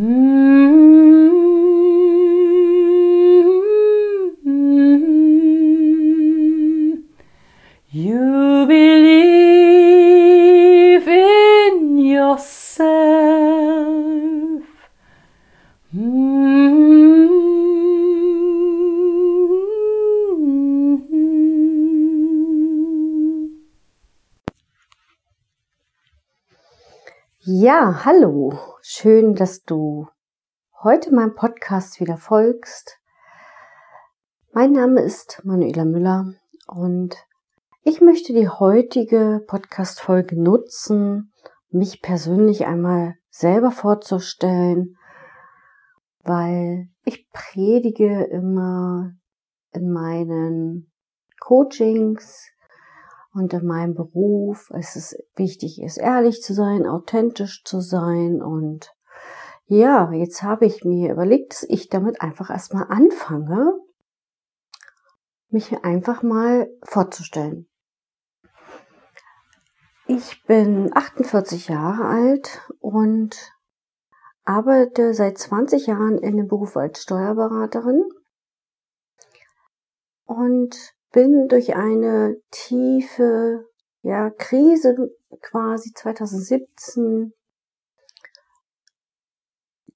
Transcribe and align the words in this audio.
Mm. 0.00 0.51
Ja, 27.64 28.04
hallo. 28.04 28.58
Schön, 28.80 29.36
dass 29.36 29.62
du 29.62 30.08
heute 30.82 31.14
meinem 31.14 31.36
Podcast 31.36 32.00
wieder 32.00 32.16
folgst. 32.16 32.98
Mein 34.52 34.72
Name 34.72 35.00
ist 35.00 35.42
Manuela 35.44 35.84
Müller 35.84 36.34
und 36.66 37.14
ich 37.84 38.00
möchte 38.00 38.32
die 38.32 38.48
heutige 38.48 39.44
Podcast-Folge 39.46 40.42
nutzen, 40.42 41.32
mich 41.70 42.02
persönlich 42.02 42.66
einmal 42.66 43.14
selber 43.30 43.70
vorzustellen, 43.70 44.96
weil 46.24 46.88
ich 47.04 47.30
predige 47.30 48.24
immer 48.24 49.12
in 49.70 49.92
meinen 49.92 50.90
Coachings 51.38 52.51
und 53.32 53.52
in 53.52 53.66
meinem 53.66 53.94
Beruf. 53.94 54.70
Es 54.74 54.96
ist 54.96 55.16
wichtig, 55.36 55.80
ist 55.80 55.98
ehrlich 55.98 56.42
zu 56.42 56.54
sein, 56.54 56.86
authentisch 56.86 57.62
zu 57.64 57.80
sein 57.80 58.42
und 58.42 58.92
ja, 59.66 60.12
jetzt 60.12 60.42
habe 60.42 60.66
ich 60.66 60.84
mir 60.84 61.12
überlegt, 61.12 61.52
dass 61.52 61.62
ich 61.62 61.88
damit 61.88 62.20
einfach 62.20 62.50
erstmal 62.50 62.88
anfange, 62.88 63.72
mich 65.48 65.84
einfach 65.84 66.22
mal 66.22 66.68
vorzustellen. 66.82 67.68
Ich 70.06 70.44
bin 70.44 70.90
48 70.94 71.68
Jahre 71.68 72.04
alt 72.04 72.70
und 72.80 73.52
arbeite 74.44 75.14
seit 75.14 75.38
20 75.38 75.86
Jahren 75.86 76.18
in 76.18 76.36
dem 76.36 76.48
Beruf 76.48 76.76
als 76.76 77.02
Steuerberaterin 77.02 78.04
und 80.24 80.76
bin 81.12 81.48
durch 81.48 81.76
eine 81.76 82.40
tiefe 82.50 83.68
ja, 84.02 84.30
Krise 84.30 85.14
quasi 85.40 85.92
2017 85.92 87.32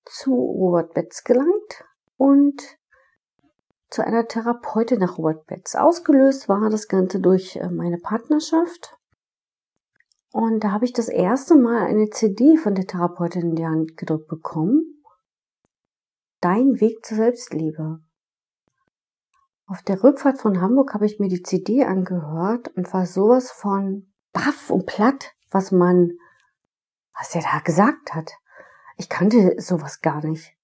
zu 0.04 0.34
Robert 0.34 0.94
Betz 0.94 1.24
gelangt 1.24 1.84
und 2.16 2.62
zu 3.90 4.04
einer 4.04 4.28
Therapeutin 4.28 5.00
nach 5.00 5.18
Robert 5.18 5.46
Betz. 5.46 5.74
Ausgelöst 5.74 6.48
war 6.48 6.70
das 6.70 6.88
Ganze 6.88 7.20
durch 7.20 7.56
äh, 7.56 7.68
meine 7.70 7.98
Partnerschaft 7.98 8.96
und 10.38 10.64
da 10.64 10.70
habe 10.70 10.84
ich 10.84 10.92
das 10.92 11.08
erste 11.08 11.54
Mal 11.54 11.86
eine 11.86 12.10
CD 12.10 12.58
von 12.58 12.74
der 12.74 12.86
Therapeutin 12.86 13.42
in 13.42 13.56
die 13.56 13.66
Hand 13.66 13.96
gedrückt 13.96 14.28
bekommen. 14.28 15.02
Dein 16.42 16.78
Weg 16.80 17.06
zur 17.06 17.16
Selbstliebe. 17.16 18.00
Auf 19.66 19.82
der 19.82 20.02
Rückfahrt 20.02 20.38
von 20.38 20.60
Hamburg 20.60 20.94
habe 20.94 21.06
ich 21.06 21.18
mir 21.18 21.28
die 21.28 21.42
CD 21.42 21.84
angehört 21.84 22.68
und 22.76 22.92
war 22.92 23.06
sowas 23.06 23.50
von 23.50 24.12
baff 24.32 24.70
und 24.70 24.86
platt, 24.86 25.32
was 25.50 25.72
man, 25.72 26.12
was 27.18 27.34
er 27.34 27.42
da 27.42 27.60
gesagt 27.64 28.14
hat. 28.14 28.32
Ich 28.96 29.08
kannte 29.08 29.60
sowas 29.60 30.00
gar 30.00 30.24
nicht. 30.24 30.56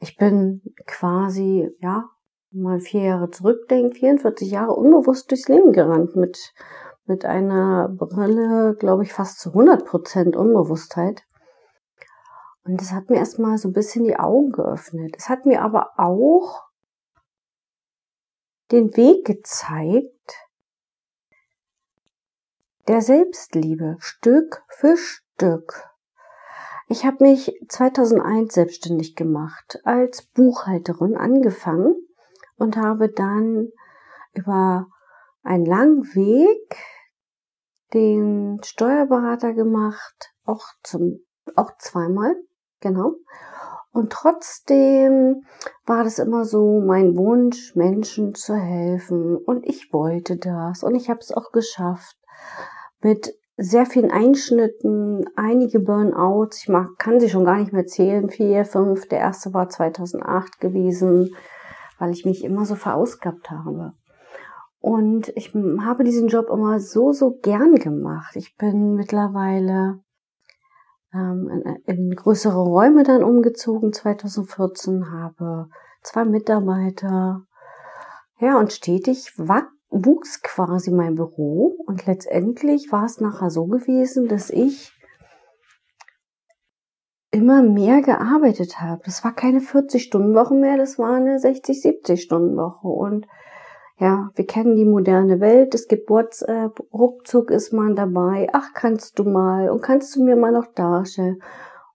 Ich 0.00 0.16
bin 0.16 0.62
quasi, 0.86 1.70
ja, 1.80 2.04
mal 2.50 2.80
vier 2.80 3.02
Jahre 3.02 3.30
zurückdenken, 3.30 3.92
44 3.92 4.50
Jahre 4.50 4.72
unbewusst 4.72 5.30
durchs 5.30 5.48
Leben 5.48 5.72
gerannt 5.72 6.16
mit 6.16 6.54
mit 7.06 7.24
einer 7.24 7.88
Brille, 7.88 8.74
glaube 8.74 9.04
ich, 9.04 9.12
fast 9.12 9.38
zu 9.38 9.50
100% 9.50 10.36
Unbewusstheit. 10.36 11.22
Und 12.64 12.80
das 12.80 12.92
hat 12.92 13.10
mir 13.10 13.16
erstmal 13.16 13.58
so 13.58 13.68
ein 13.68 13.72
bisschen 13.72 14.04
die 14.04 14.18
Augen 14.18 14.50
geöffnet. 14.50 15.14
Es 15.16 15.28
hat 15.28 15.46
mir 15.46 15.62
aber 15.62 15.92
auch 15.98 16.64
den 18.72 18.96
Weg 18.96 19.24
gezeigt, 19.24 20.34
der 22.88 23.00
Selbstliebe, 23.00 23.96
Stück 23.98 24.64
für 24.68 24.96
Stück. 24.96 25.88
Ich 26.88 27.04
habe 27.04 27.24
mich 27.24 27.52
2001 27.68 28.54
selbstständig 28.54 29.16
gemacht, 29.16 29.80
als 29.84 30.22
Buchhalterin 30.22 31.16
angefangen 31.16 31.96
und 32.56 32.76
habe 32.76 33.08
dann 33.08 33.70
über 34.34 34.86
einen 35.42 35.66
langen 35.66 36.02
Weg 36.14 36.76
den 37.92 38.60
Steuerberater 38.64 39.52
gemacht, 39.52 40.32
auch 40.44 40.64
zum, 40.82 41.24
auch 41.54 41.76
zweimal, 41.78 42.36
genau. 42.80 43.14
Und 43.96 44.12
trotzdem 44.12 45.44
war 45.86 46.04
das 46.04 46.18
immer 46.18 46.44
so 46.44 46.80
mein 46.80 47.16
Wunsch, 47.16 47.74
Menschen 47.76 48.34
zu 48.34 48.54
helfen. 48.54 49.38
Und 49.38 49.64
ich 49.66 49.90
wollte 49.90 50.36
das. 50.36 50.82
Und 50.82 50.94
ich 50.94 51.08
habe 51.08 51.20
es 51.20 51.32
auch 51.32 51.50
geschafft. 51.50 52.14
Mit 53.00 53.32
sehr 53.56 53.86
vielen 53.86 54.10
Einschnitten, 54.10 55.24
einige 55.34 55.80
Burnouts. 55.80 56.58
Ich 56.58 56.68
mag, 56.68 56.88
kann 56.98 57.20
sie 57.20 57.30
schon 57.30 57.46
gar 57.46 57.56
nicht 57.56 57.72
mehr 57.72 57.86
zählen. 57.86 58.28
Vier, 58.28 58.66
fünf. 58.66 59.08
Der 59.08 59.20
erste 59.20 59.54
war 59.54 59.70
2008 59.70 60.60
gewesen, 60.60 61.34
weil 61.98 62.10
ich 62.10 62.26
mich 62.26 62.44
immer 62.44 62.66
so 62.66 62.74
verausgabt 62.74 63.50
habe. 63.50 63.92
Und 64.78 65.32
ich 65.36 65.54
habe 65.54 66.04
diesen 66.04 66.28
Job 66.28 66.50
immer 66.52 66.80
so, 66.80 67.12
so 67.12 67.38
gern 67.42 67.76
gemacht. 67.76 68.36
Ich 68.36 68.56
bin 68.58 68.92
mittlerweile 68.92 70.00
in, 71.16 71.76
in 71.86 72.10
größere 72.14 72.62
Räume 72.62 73.02
dann 73.02 73.22
umgezogen 73.22 73.92
2014, 73.92 75.10
habe 75.10 75.68
zwei 76.02 76.24
Mitarbeiter. 76.24 77.42
Ja, 78.38 78.58
und 78.58 78.72
stetig 78.72 79.32
wuchs 79.88 80.42
quasi 80.42 80.90
mein 80.90 81.14
Büro. 81.14 81.76
Und 81.86 82.06
letztendlich 82.06 82.92
war 82.92 83.04
es 83.04 83.20
nachher 83.20 83.50
so 83.50 83.66
gewesen, 83.66 84.28
dass 84.28 84.50
ich 84.50 84.92
immer 87.30 87.62
mehr 87.62 88.02
gearbeitet 88.02 88.80
habe. 88.80 89.02
Das 89.04 89.24
war 89.24 89.34
keine 89.34 89.60
40-Stunden-Woche 89.60 90.54
mehr, 90.54 90.76
das 90.76 90.98
war 90.98 91.14
eine 91.14 91.36
60-70-Stunden-Woche. 91.36 92.88
Und 92.88 93.26
ja, 93.98 94.30
wir 94.34 94.46
kennen 94.46 94.76
die 94.76 94.84
moderne 94.84 95.40
Welt, 95.40 95.74
es 95.74 95.88
gibt 95.88 96.10
WhatsApp, 96.10 96.78
ruckzuck 96.92 97.50
ist 97.50 97.72
man 97.72 97.96
dabei, 97.96 98.48
ach, 98.52 98.74
kannst 98.74 99.18
du 99.18 99.24
mal 99.24 99.70
und 99.70 99.80
kannst 99.80 100.14
du 100.14 100.22
mir 100.22 100.36
mal 100.36 100.52
noch 100.52 100.66
darstellen? 100.66 101.40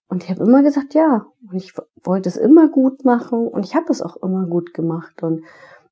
Und 0.08 0.24
ich 0.24 0.30
habe 0.30 0.44
immer 0.44 0.62
gesagt, 0.62 0.94
ja. 0.94 1.26
Und 1.48 1.56
ich 1.56 1.74
wollte 2.04 2.28
es 2.28 2.36
immer 2.36 2.68
gut 2.68 3.04
machen 3.04 3.48
und 3.48 3.64
ich 3.64 3.74
habe 3.74 3.90
es 3.90 4.02
auch 4.02 4.16
immer 4.16 4.46
gut 4.46 4.74
gemacht. 4.74 5.22
Und 5.22 5.44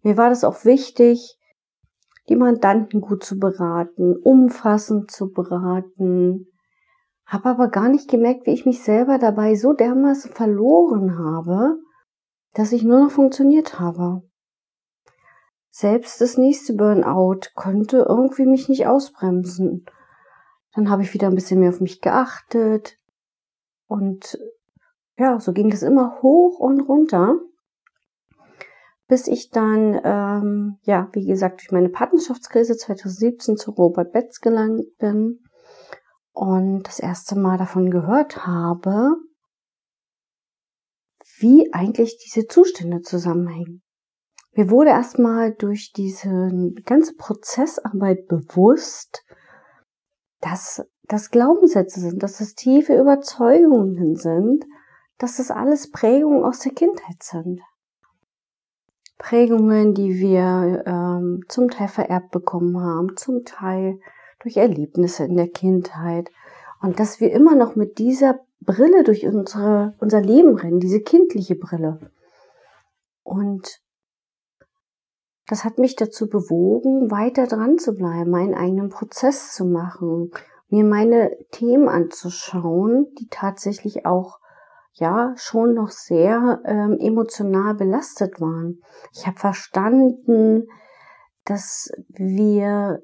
mir 0.02 0.16
war 0.16 0.28
das 0.28 0.44
auch 0.44 0.64
wichtig, 0.64 1.38
die 2.28 2.36
Mandanten 2.36 3.00
gut 3.00 3.24
zu 3.24 3.38
beraten, 3.38 4.16
umfassend 4.16 5.10
zu 5.10 5.32
beraten. 5.32 6.48
Habe 7.24 7.48
aber 7.48 7.68
gar 7.68 7.88
nicht 7.88 8.10
gemerkt, 8.10 8.46
wie 8.46 8.52
ich 8.52 8.66
mich 8.66 8.82
selber 8.82 9.18
dabei 9.18 9.54
so 9.54 9.72
dermaßen 9.72 10.32
verloren 10.32 11.18
habe, 11.18 11.78
dass 12.52 12.72
ich 12.72 12.82
nur 12.82 13.00
noch 13.00 13.10
funktioniert 13.10 13.78
habe. 13.80 14.22
Selbst 15.80 16.20
das 16.20 16.36
nächste 16.36 16.74
Burnout 16.74 17.40
konnte 17.54 18.04
irgendwie 18.06 18.44
mich 18.44 18.68
nicht 18.68 18.86
ausbremsen. 18.86 19.86
Dann 20.74 20.90
habe 20.90 21.00
ich 21.00 21.14
wieder 21.14 21.28
ein 21.28 21.34
bisschen 21.34 21.58
mehr 21.58 21.70
auf 21.70 21.80
mich 21.80 22.02
geachtet. 22.02 22.98
Und 23.86 24.38
ja, 25.16 25.40
so 25.40 25.54
ging 25.54 25.70
das 25.70 25.82
immer 25.82 26.20
hoch 26.20 26.58
und 26.58 26.82
runter, 26.82 27.36
bis 29.08 29.26
ich 29.26 29.48
dann, 29.48 29.98
ähm, 30.04 30.76
ja, 30.82 31.08
wie 31.12 31.24
gesagt, 31.24 31.62
durch 31.62 31.72
meine 31.72 31.88
Partnerschaftskrise 31.88 32.76
2017 32.76 33.56
zu 33.56 33.70
Robert 33.70 34.12
Betz 34.12 34.42
gelangt 34.42 34.98
bin 34.98 35.42
und 36.32 36.82
das 36.82 36.98
erste 36.98 37.38
Mal 37.38 37.56
davon 37.56 37.90
gehört 37.90 38.46
habe, 38.46 39.14
wie 41.38 41.72
eigentlich 41.72 42.18
diese 42.18 42.46
Zustände 42.46 43.00
zusammenhängen. 43.00 43.82
Mir 44.52 44.70
wurde 44.70 44.90
erstmal 44.90 45.52
durch 45.52 45.92
diese 45.92 46.50
ganze 46.84 47.14
Prozessarbeit 47.14 48.26
bewusst, 48.26 49.24
dass 50.40 50.84
das 51.04 51.30
Glaubenssätze 51.30 52.00
sind, 52.00 52.22
dass 52.22 52.40
es 52.40 52.54
tiefe 52.54 52.98
Überzeugungen 52.98 54.16
sind, 54.16 54.64
dass 55.18 55.36
das 55.36 55.50
alles 55.50 55.90
Prägungen 55.90 56.44
aus 56.44 56.60
der 56.60 56.72
Kindheit 56.72 57.22
sind. 57.22 57.60
Prägungen, 59.18 59.92
die 59.92 60.18
wir 60.18 60.82
ähm, 60.86 61.42
zum 61.48 61.68
Teil 61.70 61.88
vererbt 61.88 62.30
bekommen 62.30 62.80
haben, 62.80 63.16
zum 63.16 63.44
Teil 63.44 64.00
durch 64.40 64.56
Erlebnisse 64.56 65.24
in 65.24 65.36
der 65.36 65.48
Kindheit. 65.48 66.30
Und 66.80 66.98
dass 66.98 67.20
wir 67.20 67.30
immer 67.30 67.54
noch 67.54 67.76
mit 67.76 67.98
dieser 67.98 68.40
Brille 68.60 69.04
durch 69.04 69.26
unsere, 69.26 69.94
unser 69.98 70.22
Leben 70.22 70.56
rennen, 70.56 70.80
diese 70.80 71.00
kindliche 71.00 71.54
Brille. 71.54 72.10
Und 73.22 73.82
das 75.50 75.64
hat 75.64 75.78
mich 75.78 75.96
dazu 75.96 76.28
bewogen, 76.28 77.10
weiter 77.10 77.48
dran 77.48 77.76
zu 77.76 77.96
bleiben, 77.96 78.30
meinen 78.30 78.54
eigenen 78.54 78.88
Prozess 78.88 79.52
zu 79.52 79.64
machen, 79.64 80.30
mir 80.68 80.84
meine 80.84 81.36
Themen 81.50 81.88
anzuschauen, 81.88 83.08
die 83.18 83.26
tatsächlich 83.28 84.06
auch 84.06 84.38
ja 84.92 85.34
schon 85.36 85.74
noch 85.74 85.90
sehr 85.90 86.60
ähm, 86.64 86.98
emotional 87.00 87.74
belastet 87.74 88.40
waren. 88.40 88.80
Ich 89.12 89.26
habe 89.26 89.40
verstanden, 89.40 90.68
dass 91.44 91.90
wir 92.10 93.02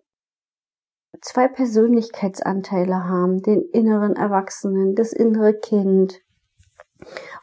zwei 1.20 1.48
Persönlichkeitsanteile 1.48 3.08
haben, 3.08 3.42
den 3.42 3.62
inneren 3.72 4.14
Erwachsenen, 4.14 4.94
das 4.94 5.12
innere 5.12 5.52
Kind, 5.52 6.20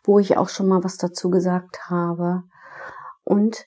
wo 0.05 0.17
ich 0.19 0.38
auch 0.38 0.47
schon 0.47 0.69
mal 0.69 0.81
was 0.85 0.95
dazu 0.95 1.29
gesagt 1.29 1.89
habe. 1.89 2.44
Und 3.25 3.65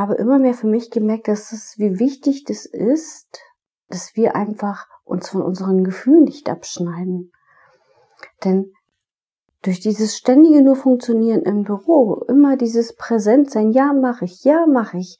habe 0.00 0.14
immer 0.14 0.38
mehr 0.38 0.54
für 0.54 0.66
mich 0.66 0.90
gemerkt, 0.90 1.28
dass 1.28 1.52
es, 1.52 1.78
wie 1.78 1.98
wichtig 1.98 2.44
das 2.44 2.64
ist, 2.64 3.38
dass 3.88 4.16
wir 4.16 4.34
einfach 4.34 4.86
uns 5.04 5.28
von 5.28 5.42
unseren 5.42 5.84
Gefühlen 5.84 6.24
nicht 6.24 6.48
abschneiden. 6.48 7.32
Denn 8.42 8.72
durch 9.62 9.78
dieses 9.80 10.16
ständige 10.16 10.62
nur 10.62 10.76
Funktionieren 10.76 11.42
im 11.42 11.64
Büro, 11.64 12.24
immer 12.28 12.56
dieses 12.56 12.96
Präsentsein, 12.96 13.72
ja 13.72 13.92
mache 13.92 14.24
ich, 14.24 14.42
ja 14.42 14.66
mache 14.66 14.96
ich, 14.96 15.18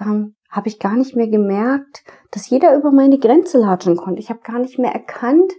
ähm, 0.00 0.36
habe 0.48 0.68
ich 0.68 0.78
gar 0.78 0.94
nicht 0.94 1.14
mehr 1.14 1.28
gemerkt, 1.28 2.02
dass 2.30 2.48
jeder 2.48 2.74
über 2.76 2.92
meine 2.92 3.18
Grenze 3.18 3.58
latschen 3.58 3.98
konnte. 3.98 4.20
Ich 4.20 4.30
habe 4.30 4.40
gar 4.40 4.58
nicht 4.58 4.78
mehr 4.78 4.92
erkannt, 4.92 5.52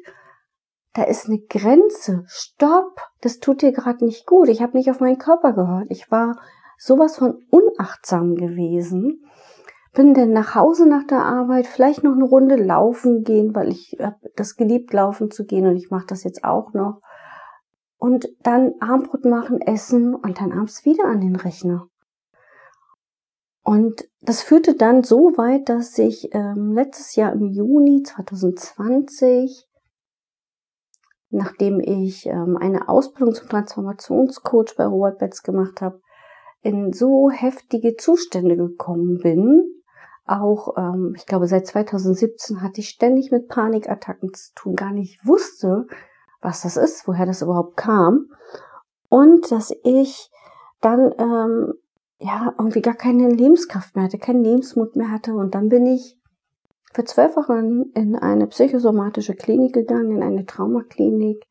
da 0.94 1.04
ist 1.04 1.28
eine 1.28 1.40
Grenze. 1.40 2.24
Stopp, 2.26 3.00
das 3.22 3.40
tut 3.40 3.62
dir 3.62 3.74
gerade 3.74 4.04
nicht 4.04 4.26
gut. 4.26 4.50
Ich 4.50 4.64
habe 4.64 4.76
nicht 4.76 4.90
auf 4.90 5.02
meinen 5.02 5.20
Körper 5.20 5.54
gehört. 5.54 5.88
Ich 5.90 6.10
war 6.10 6.40
sowas 6.77 7.18
von 7.18 7.44
unachtsam 7.50 8.36
gewesen. 8.36 9.24
Bin 9.94 10.13
dann 10.13 10.33
nach 10.33 10.56
Hause 10.56 10.88
nach 10.88 11.06
der 11.07 11.24
Arbeit, 11.24 11.68
vielleicht 11.68 12.04
noch 12.04 12.13
eine 12.13 12.25
Runde 12.25 12.56
laufen 12.57 13.24
gehen, 13.24 13.56
weil 13.56 13.69
ich 13.69 13.98
habe 14.01 14.18
das 14.36 14.56
geliebt, 14.56 14.92
laufen 14.92 15.31
zu 15.31 15.45
gehen 15.45 15.68
und 15.68 15.77
ich 15.77 15.89
mache 15.89 16.07
das 16.07 16.24
jetzt 16.24 16.44
auch 16.44 16.74
noch. 16.74 17.01
Und 17.98 18.27
dann 18.44 18.74
Armbrot 18.81 19.24
machen, 19.24 19.62
essen 19.62 20.13
und 20.13 20.42
dann 20.42 20.51
abends 20.51 20.83
wieder 20.83 21.06
an 21.06 21.22
den 21.22 21.38
Rechner. 21.38 21.88
Und 23.66 24.07
das 24.21 24.44
führte 24.44 24.75
dann 24.75 25.04
so 25.04 25.38
weit, 25.38 25.69
dass 25.69 25.98
ich 25.98 26.30
ähm, 26.36 26.74
letztes 26.74 27.16
Jahr 27.16 27.33
im 27.33 27.48
Juni 27.48 28.04
2020, 28.04 29.68
nachdem 31.31 31.80
ich 31.80 32.28
ähm, 32.28 32.57
eine 32.57 32.88
Ausbildung 32.89 33.33
zum 33.33 33.50
Transformationscoach 33.50 34.75
bei 34.78 34.86
Robert 34.86 35.18
Betz 35.18 35.42
gemacht 35.42 35.81
habe, 35.81 36.00
in 36.66 36.94
so 36.94 37.30
heftige 37.30 37.96
Zustände 37.96 38.58
gekommen 38.58 39.20
bin. 39.20 39.84
Auch, 40.26 40.76
ähm, 40.78 41.14
ich 41.16 41.28
glaube, 41.28 41.46
seit 41.46 41.68
2017 41.68 42.64
hatte 42.64 42.82
ich 42.82 42.90
ständig 42.90 43.32
mit 43.32 43.48
Panikattacken 43.48 44.34
zu 44.34 44.52
tun, 44.56 44.76
gar 44.76 44.92
nicht 44.92 45.24
wusste, 45.24 45.86
was 46.42 46.64
das 46.64 46.76
ist, 46.76 47.08
woher 47.08 47.28
das 47.28 47.44
überhaupt 47.44 47.78
kam. 47.78 48.32
Und 49.10 49.52
dass 49.52 49.72
ich 49.84 50.32
dann 50.82 51.14
ähm, 51.20 51.74
ja 52.18 52.56
irgendwie 52.58 52.82
gar 52.82 52.96
keine 52.96 53.30
Lebenskraft 53.30 53.96
mehr 53.96 54.06
hatte, 54.06 54.18
keinen 54.18 54.44
Lebensmut 54.44 54.96
mehr 54.96 55.12
hatte. 55.12 55.36
Und 55.36 55.54
dann 55.54 55.70
bin 55.70 55.86
ich 55.86 56.18
für 56.96 57.04
zwölf 57.04 57.36
Wochen 57.36 57.92
in 57.94 58.16
eine 58.16 58.48
psychosomatische 58.48 59.36
Klinik 59.36 59.74
gegangen, 59.74 60.14
in 60.14 60.24
eine 60.24 60.48
Traumaklinik 60.48 61.46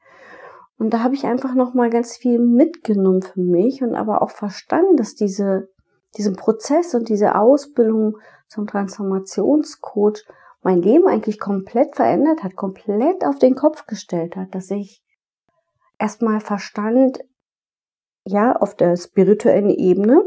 und 0.79 0.91
da 0.91 1.03
habe 1.03 1.15
ich 1.15 1.25
einfach 1.25 1.55
noch 1.55 1.75
mal 1.75 1.91
ganz 1.91 2.17
viel 2.17 2.39
mitgenommen 2.39 3.23
für 3.23 3.41
mich 3.41 3.83
und 3.83 3.95
aber 3.95 4.23
auch 4.23 4.31
verstanden, 4.31 4.97
dass 4.97 5.15
diese 5.15 5.69
diesen 6.17 6.37
Prozess 6.37 6.95
und 6.95 7.09
diese 7.09 7.37
Ausbildung 7.37 8.19
zum 8.49 8.67
Transformationscoach 8.67 10.25
mein 10.63 10.81
Leben 10.81 11.07
eigentlich 11.07 11.39
komplett 11.39 11.97
verändert 11.97 12.43
hat, 12.43 12.57
komplett 12.57 13.25
auf 13.25 13.39
den 13.39 13.55
Kopf 13.55 13.87
gestellt 13.87 14.37
hat, 14.37 14.55
dass 14.55 14.71
ich 14.71 15.03
erstmal 15.99 16.41
verstand, 16.41 17.21
ja, 18.27 18.57
auf 18.57 18.75
der 18.75 18.97
spirituellen 18.97 19.71
Ebene, 19.71 20.23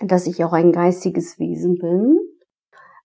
dass 0.00 0.26
ich 0.26 0.42
auch 0.44 0.52
ein 0.52 0.72
geistiges 0.72 1.38
Wesen 1.38 1.76
bin 1.76 2.18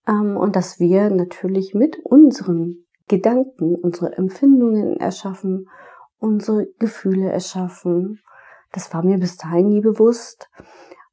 ähm, 0.07 0.38
und 0.38 0.56
dass 0.56 0.79
wir 0.79 1.09
natürlich 1.09 1.74
mit 1.74 2.00
unseren 2.06 2.86
Gedanken 3.09 3.75
unsere 3.75 4.13
Empfindungen 4.13 4.95
erschaffen 4.97 5.68
unsere 6.24 6.68
Gefühle 6.80 7.30
erschaffen. 7.30 8.22
Das 8.72 8.94
war 8.94 9.04
mir 9.04 9.18
bis 9.18 9.36
dahin 9.36 9.68
nie 9.68 9.81
bewusst. 9.81 10.50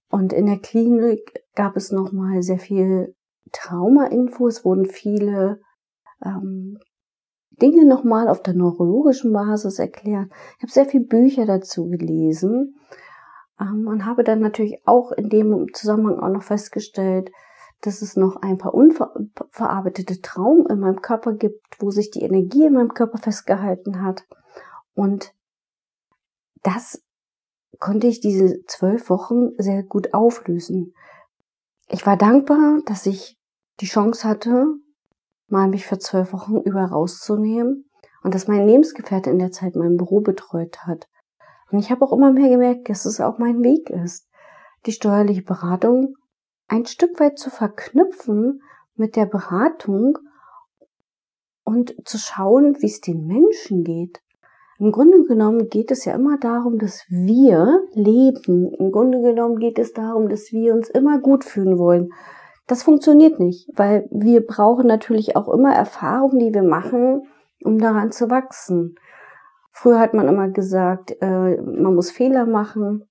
Und 0.08 0.32
in 0.32 0.46
der 0.46 0.58
Klinik 0.58 1.44
gab 1.54 1.76
es 1.76 1.90
nochmal 1.90 2.42
sehr 2.42 2.58
viel 2.58 3.14
Trauma-Info. 3.52 4.46
Es 4.46 4.64
wurden 4.64 4.86
viele 4.86 5.60
ähm, 6.24 6.78
Dinge 7.50 7.84
nochmal 7.86 8.28
auf 8.28 8.42
der 8.42 8.54
neurologischen 8.54 9.32
Basis 9.32 9.78
erklärt. 9.80 10.30
Ich 10.56 10.62
habe 10.62 10.72
sehr 10.72 10.86
viele 10.86 11.04
Bücher 11.04 11.44
dazu 11.44 11.88
gelesen 11.88 12.76
ähm, 13.60 13.88
und 13.88 14.06
habe 14.06 14.22
dann 14.22 14.40
natürlich 14.40 14.80
auch 14.86 15.10
in 15.12 15.28
dem 15.28 15.66
Zusammenhang 15.74 16.20
auch 16.20 16.32
noch 16.32 16.44
festgestellt, 16.44 17.30
dass 17.82 18.02
es 18.02 18.16
noch 18.16 18.36
ein 18.36 18.58
paar 18.58 18.74
unverarbeitete 18.74 20.20
Traum 20.20 20.66
in 20.68 20.78
meinem 20.80 21.00
Körper 21.00 21.32
gibt, 21.32 21.80
wo 21.80 21.90
sich 21.90 22.10
die 22.10 22.22
Energie 22.22 22.66
in 22.66 22.74
meinem 22.74 22.94
Körper 22.94 23.18
festgehalten 23.18 24.02
hat. 24.02 24.24
Und 25.00 25.34
das 26.62 27.02
konnte 27.78 28.06
ich 28.06 28.20
diese 28.20 28.66
zwölf 28.66 29.08
Wochen 29.08 29.52
sehr 29.56 29.82
gut 29.82 30.12
auflösen. 30.12 30.92
Ich 31.88 32.04
war 32.04 32.18
dankbar, 32.18 32.82
dass 32.84 33.06
ich 33.06 33.38
die 33.80 33.86
Chance 33.86 34.28
hatte, 34.28 34.66
mal 35.48 35.68
mich 35.68 35.86
für 35.86 35.98
zwölf 35.98 36.34
Wochen 36.34 36.58
über 36.58 36.84
rauszunehmen 36.84 37.88
und 38.22 38.34
dass 38.34 38.46
mein 38.46 38.66
Lebensgefährte 38.66 39.30
in 39.30 39.38
der 39.38 39.52
Zeit 39.52 39.74
mein 39.74 39.96
Büro 39.96 40.20
betreut 40.20 40.80
hat. 40.80 41.08
Und 41.70 41.78
ich 41.78 41.90
habe 41.90 42.04
auch 42.04 42.12
immer 42.12 42.30
mehr 42.30 42.50
gemerkt, 42.50 42.90
dass 42.90 43.06
es 43.06 43.22
auch 43.22 43.38
mein 43.38 43.62
Weg 43.62 43.88
ist, 43.88 44.28
die 44.84 44.92
steuerliche 44.92 45.40
Beratung 45.40 46.14
ein 46.68 46.84
Stück 46.84 47.18
weit 47.20 47.38
zu 47.38 47.48
verknüpfen 47.48 48.60
mit 48.96 49.16
der 49.16 49.24
Beratung 49.24 50.18
und 51.64 51.94
zu 52.04 52.18
schauen, 52.18 52.76
wie 52.82 52.86
es 52.88 53.00
den 53.00 53.26
Menschen 53.26 53.82
geht. 53.82 54.20
Im 54.80 54.92
Grunde 54.92 55.24
genommen 55.24 55.68
geht 55.68 55.90
es 55.90 56.06
ja 56.06 56.14
immer 56.14 56.38
darum, 56.38 56.78
dass 56.78 57.04
wir 57.10 57.82
leben. 57.92 58.72
Im 58.78 58.90
Grunde 58.90 59.20
genommen 59.20 59.58
geht 59.58 59.78
es 59.78 59.92
darum, 59.92 60.30
dass 60.30 60.52
wir 60.52 60.72
uns 60.72 60.88
immer 60.88 61.18
gut 61.18 61.44
fühlen 61.44 61.78
wollen. 61.78 62.14
Das 62.66 62.82
funktioniert 62.82 63.38
nicht, 63.38 63.68
weil 63.76 64.08
wir 64.10 64.46
brauchen 64.46 64.86
natürlich 64.86 65.36
auch 65.36 65.52
immer 65.52 65.74
Erfahrungen, 65.74 66.38
die 66.38 66.54
wir 66.54 66.62
machen, 66.62 67.24
um 67.62 67.78
daran 67.78 68.10
zu 68.10 68.30
wachsen. 68.30 68.94
Früher 69.70 69.98
hat 69.98 70.14
man 70.14 70.28
immer 70.28 70.48
gesagt, 70.48 71.14
äh, 71.20 71.60
man 71.60 71.94
muss 71.94 72.10
Fehler 72.10 72.46
machen. 72.46 73.06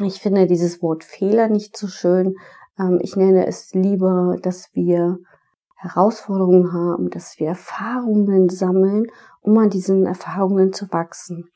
Ich 0.00 0.20
finde 0.20 0.46
dieses 0.46 0.82
Wort 0.82 1.02
Fehler 1.02 1.48
nicht 1.48 1.76
so 1.76 1.88
schön. 1.88 2.36
Ähm, 2.78 3.00
ich 3.02 3.16
nenne 3.16 3.48
es 3.48 3.74
lieber, 3.74 4.36
dass 4.40 4.68
wir 4.72 5.18
Herausforderungen 5.82 6.72
haben, 6.72 7.10
dass 7.10 7.38
wir 7.40 7.48
Erfahrungen 7.48 8.48
sammeln, 8.48 9.06
um 9.40 9.58
an 9.58 9.68
diesen 9.68 10.06
Erfahrungen 10.06 10.72
zu 10.72 10.92
wachsen. 10.92 11.50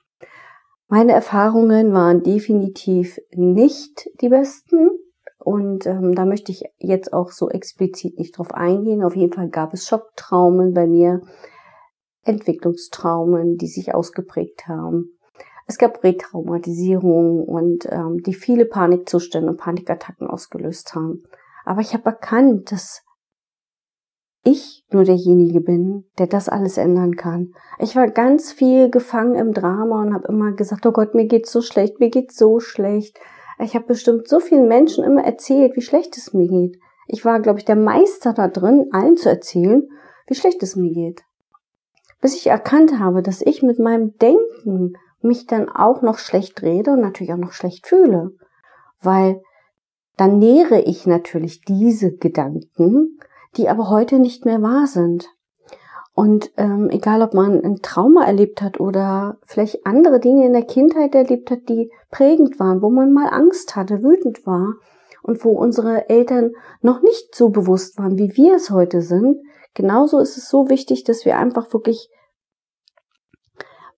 Meine 0.89 1.13
Erfahrungen 1.13 1.93
waren 1.93 2.23
definitiv 2.23 3.19
nicht 3.33 4.09
die 4.21 4.29
besten 4.29 4.91
und 5.39 5.87
ähm, 5.87 6.15
da 6.17 6.25
möchte 6.25 6.51
ich 6.51 6.65
jetzt 6.79 7.13
auch 7.13 7.31
so 7.31 7.51
explizit 7.51 8.19
nicht 8.19 8.37
drauf 8.37 8.53
eingehen. 8.53 9.05
Auf 9.05 9.15
jeden 9.15 9.33
Fall 9.33 9.49
gab 9.49 9.73
es 9.73 9.87
Schocktraumen 9.87 10.75
bei 10.75 10.89
mir, 10.89 11.23
Entwicklungstraumen, 12.23 13.57
die 13.57 13.69
sich 13.69 13.95
ausgeprägt 13.95 14.67
haben. 14.67 15.17
Es 15.69 15.79
gab 15.79 16.03
Retraumatisierung 16.03 17.45
und 17.45 17.87
ähm, 17.91 18.23
die 18.25 18.35
viele 18.35 18.65
Panikzustände 18.65 19.51
und 19.51 19.57
Panikattacken 19.57 20.27
ausgelöst 20.27 20.97
haben. 20.97 21.23
Aber 21.65 21.81
ich 21.81 21.95
habe 21.95 22.07
erkannt, 22.07 22.73
dass 22.73 23.06
ich 24.47 24.85
nur 24.91 25.05
derjenige 25.05 25.61
bin, 25.61 26.05
der 26.19 26.29
das 26.29 26.49
alles 26.49 26.79
ändern 26.79 27.17
kann. 27.17 27.53
Ich 27.79 27.97
war 27.97 28.09
ganz 28.09 28.53
viel 28.53 28.91
gefangen 28.91 29.35
im 29.35 29.53
Drama 29.53 30.03
und 30.03 30.15
habe 30.15 30.29
immer 30.29 30.53
gesagt, 30.53 30.87
oh 30.87 30.93
Gott, 30.93 31.15
mir 31.15 31.27
geht's 31.27 31.51
so 31.51 31.61
schlecht, 31.61 31.99
mir 31.99 32.11
geht's 32.11 32.37
so 32.37 32.61
schlecht. 32.61 33.19
Ich 33.59 33.75
habe 33.75 33.87
bestimmt 33.87 34.29
so 34.29 34.39
vielen 34.39 34.69
Menschen 34.69 35.03
immer 35.03 35.25
erzählt, 35.25 35.77
wie 35.77 35.83
schlecht 35.83 36.17
es 36.17 36.33
mir 36.33 36.47
geht. 36.47 36.79
Ich 37.09 37.25
war, 37.25 37.41
glaube 37.41 37.59
ich, 37.59 37.65
der 37.65 37.77
Meister 37.77 38.33
da 38.33 38.49
drin, 38.49 38.87
allen 38.93 39.17
zu 39.17 39.29
erzählen, 39.29 39.89
wie 40.27 40.35
schlecht 40.35 40.63
es 40.63 40.77
mir 40.77 40.93
geht. 40.93 41.23
Bis 42.21 42.35
ich 42.35 42.47
erkannt 42.47 42.99
habe, 42.99 43.23
dass 43.23 43.43
ich 43.43 43.63
mit 43.63 43.79
meinem 43.79 44.17
Denken 44.19 44.95
mich 45.21 45.47
dann 45.47 45.69
auch 45.69 46.03
noch 46.03 46.19
schlecht 46.19 46.63
rede 46.63 46.93
und 46.93 47.01
natürlich 47.01 47.33
auch 47.33 47.39
noch 47.39 47.53
schlecht 47.53 47.87
fühle. 47.87 48.33
Weil 49.01 49.43
dann 50.17 50.39
nähere 50.39 50.81
ich 50.81 51.07
natürlich 51.07 51.63
diese 51.63 52.13
Gedanken 52.13 53.19
die 53.57 53.69
aber 53.69 53.91
heute 53.91 54.19
nicht 54.19 54.45
mehr 54.45 54.63
wahr 54.63 54.87
sind. 54.87 55.29
Und 56.15 56.51
ähm, 56.57 56.89
egal, 56.89 57.21
ob 57.21 57.35
man 57.35 57.63
ein 57.63 57.83
Trauma 57.83 58.25
erlebt 58.25 58.63
hat 58.63 58.81
oder 58.81 59.37
vielleicht 59.45 59.85
andere 59.85 60.19
Dinge 60.19 60.47
in 60.47 60.55
der 60.55 60.65
Kindheit 60.65 61.15
erlebt 61.15 61.51
hat, 61.51 61.69
die 61.69 61.91
prägend 62.11 62.59
waren, 62.59 62.81
wo 62.81 62.89
man 62.89 63.13
mal 63.13 63.29
Angst 63.29 63.77
hatte, 63.77 64.03
wütend 64.03 64.47
war 64.47 64.77
und 65.23 65.45
wo 65.45 65.51
unsere 65.51 66.09
Eltern 66.09 66.53
noch 66.81 67.03
nicht 67.03 67.35
so 67.35 67.51
bewusst 67.51 67.99
waren, 67.99 68.17
wie 68.17 68.35
wir 68.35 68.55
es 68.55 68.71
heute 68.71 69.03
sind, 69.03 69.37
genauso 69.75 70.19
ist 70.19 70.39
es 70.39 70.49
so 70.49 70.71
wichtig, 70.71 71.05
dass 71.05 71.27
wir 71.27 71.37
einfach 71.37 71.71
wirklich 71.75 72.09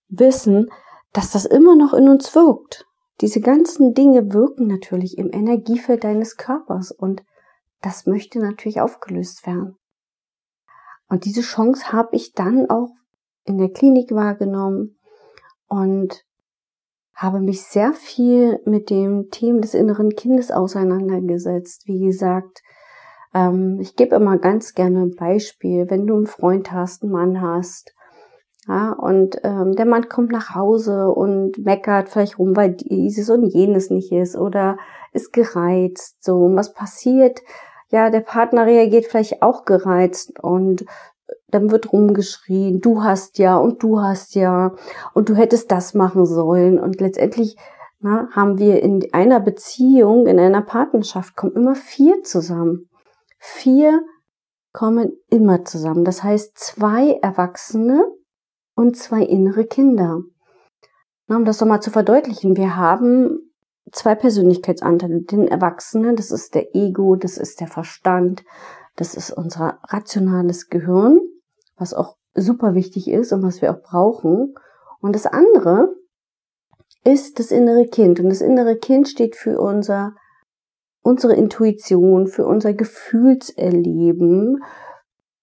wissen, 0.08 0.70
dass 1.12 1.30
das 1.30 1.44
immer 1.44 1.76
noch 1.76 1.94
in 1.94 2.08
uns 2.08 2.34
wirkt. 2.34 2.84
Diese 3.20 3.40
ganzen 3.40 3.94
Dinge 3.94 4.32
wirken 4.32 4.66
natürlich 4.66 5.18
im 5.18 5.32
Energiefeld 5.32 6.02
deines 6.02 6.36
Körpers 6.36 6.90
und 6.90 7.22
das 7.80 8.06
möchte 8.06 8.40
natürlich 8.40 8.80
aufgelöst 8.80 9.46
werden. 9.46 9.76
Und 11.08 11.24
diese 11.24 11.40
Chance 11.40 11.92
habe 11.92 12.16
ich 12.16 12.32
dann 12.32 12.68
auch 12.68 12.90
in 13.44 13.58
der 13.58 13.70
Klinik 13.70 14.10
wahrgenommen 14.12 14.98
und 15.66 16.24
habe 17.14 17.40
mich 17.40 17.62
sehr 17.62 17.92
viel 17.94 18.60
mit 18.64 18.90
dem 18.90 19.30
Thema 19.30 19.60
des 19.60 19.74
inneren 19.74 20.10
Kindes 20.10 20.50
auseinandergesetzt. 20.50 21.86
Wie 21.86 22.06
gesagt, 22.06 22.62
ähm, 23.34 23.78
ich 23.80 23.96
gebe 23.96 24.16
immer 24.16 24.38
ganz 24.38 24.74
gerne 24.74 25.02
ein 25.02 25.14
Beispiel, 25.16 25.86
wenn 25.88 26.06
du 26.06 26.16
einen 26.16 26.26
Freund 26.26 26.70
hast, 26.70 27.02
einen 27.02 27.12
Mann 27.12 27.40
hast, 27.40 27.94
ja, 28.68 28.92
und 28.92 29.40
ähm, 29.44 29.74
der 29.76 29.86
Mann 29.86 30.10
kommt 30.10 30.30
nach 30.30 30.54
Hause 30.54 31.08
und 31.08 31.56
meckert 31.56 32.10
vielleicht 32.10 32.38
rum, 32.38 32.54
weil 32.54 32.72
dieses 32.72 33.30
und 33.30 33.46
jenes 33.46 33.88
nicht 33.88 34.12
ist 34.12 34.36
oder 34.36 34.76
ist 35.14 35.32
gereizt. 35.32 36.22
So, 36.22 36.36
und 36.36 36.54
was 36.54 36.74
passiert? 36.74 37.40
Ja, 37.90 38.10
der 38.10 38.20
Partner 38.20 38.66
reagiert 38.66 39.06
vielleicht 39.06 39.42
auch 39.42 39.64
gereizt 39.64 40.38
und 40.40 40.84
dann 41.48 41.70
wird 41.70 41.92
rumgeschrien, 41.92 42.80
du 42.80 43.02
hast 43.02 43.38
ja 43.38 43.56
und 43.56 43.82
du 43.82 44.00
hast 44.00 44.34
ja 44.34 44.74
und 45.14 45.28
du 45.28 45.34
hättest 45.34 45.70
das 45.70 45.94
machen 45.94 46.26
sollen 46.26 46.78
und 46.78 47.00
letztendlich 47.00 47.56
na, 48.00 48.28
haben 48.30 48.58
wir 48.58 48.82
in 48.82 49.08
einer 49.12 49.40
Beziehung, 49.40 50.26
in 50.26 50.38
einer 50.38 50.62
Partnerschaft 50.62 51.34
kommen 51.34 51.54
immer 51.54 51.74
vier 51.74 52.22
zusammen. 52.22 52.88
Vier 53.38 54.02
kommen 54.72 55.12
immer 55.30 55.64
zusammen. 55.64 56.04
Das 56.04 56.22
heißt 56.22 56.56
zwei 56.56 57.18
Erwachsene 57.22 58.04
und 58.74 58.96
zwei 58.96 59.22
innere 59.22 59.64
Kinder. 59.64 60.22
Na, 61.26 61.36
um 61.36 61.44
das 61.44 61.58
doch 61.58 61.66
mal 61.66 61.80
zu 61.80 61.90
verdeutlichen, 61.90 62.56
wir 62.56 62.76
haben 62.76 63.47
zwei 63.92 64.14
Persönlichkeitsanteile. 64.14 65.22
Den 65.22 65.48
Erwachsenen, 65.48 66.16
das 66.16 66.30
ist 66.30 66.54
der 66.54 66.74
Ego, 66.74 67.16
das 67.16 67.38
ist 67.38 67.60
der 67.60 67.68
Verstand, 67.68 68.44
das 68.96 69.14
ist 69.14 69.30
unser 69.30 69.78
rationales 69.84 70.68
Gehirn, 70.68 71.20
was 71.76 71.94
auch 71.94 72.16
super 72.34 72.74
wichtig 72.74 73.08
ist 73.08 73.32
und 73.32 73.42
was 73.42 73.62
wir 73.62 73.72
auch 73.72 73.82
brauchen. 73.82 74.54
Und 75.00 75.14
das 75.14 75.26
andere 75.26 75.94
ist 77.04 77.38
das 77.38 77.50
innere 77.50 77.86
Kind. 77.86 78.20
Und 78.20 78.28
das 78.28 78.40
innere 78.40 78.76
Kind 78.76 79.08
steht 79.08 79.36
für 79.36 79.60
unser, 79.60 80.14
unsere 81.02 81.34
Intuition, 81.34 82.26
für 82.26 82.46
unser 82.46 82.72
Gefühlserleben, 82.74 84.62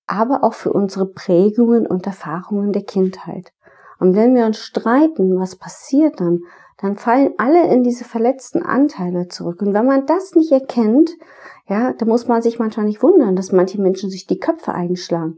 aber 0.08 0.44
auch 0.44 0.54
für 0.54 0.72
unsere 0.72 1.08
Prägungen 1.08 1.88
und 1.88 2.06
Erfahrungen 2.06 2.72
der 2.72 2.84
Kindheit. 2.84 3.52
Und 4.00 4.16
wenn 4.16 4.36
wir 4.36 4.46
uns 4.46 4.60
streiten, 4.60 5.40
was 5.40 5.56
passiert 5.56 6.20
dann? 6.20 6.42
Dann 6.78 6.96
fallen 6.98 7.34
alle 7.38 7.72
in 7.72 7.84
diese 7.84 8.04
verletzten 8.04 8.62
Anteile 8.62 9.28
zurück. 9.28 9.62
Und 9.62 9.74
wenn 9.74 9.86
man 9.86 10.06
das 10.06 10.36
nicht 10.36 10.52
erkennt, 10.52 11.12
ja, 11.68 11.94
da 11.94 12.06
muss 12.06 12.28
man 12.28 12.42
sich 12.42 12.60
manchmal 12.60 12.86
nicht 12.86 13.02
wundern, 13.02 13.36
dass 13.36 13.52
manche 13.52 13.82
Menschen 13.82 14.10
sich 14.10 14.28
die 14.28 14.40
Köpfe 14.40 14.74
einschlagen, 14.74 15.38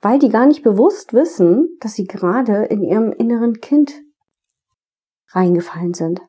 weil 0.00 0.18
die 0.18 0.28
gar 0.28 0.46
nicht 0.46 0.62
bewusst 0.62 1.12
wissen, 1.12 1.76
dass 1.80 1.94
sie 1.94 2.06
gerade 2.06 2.64
in 2.64 2.82
ihrem 2.82 3.12
inneren 3.12 3.60
Kind 3.60 4.00
reingefallen 5.32 5.94
sind. 5.94 6.22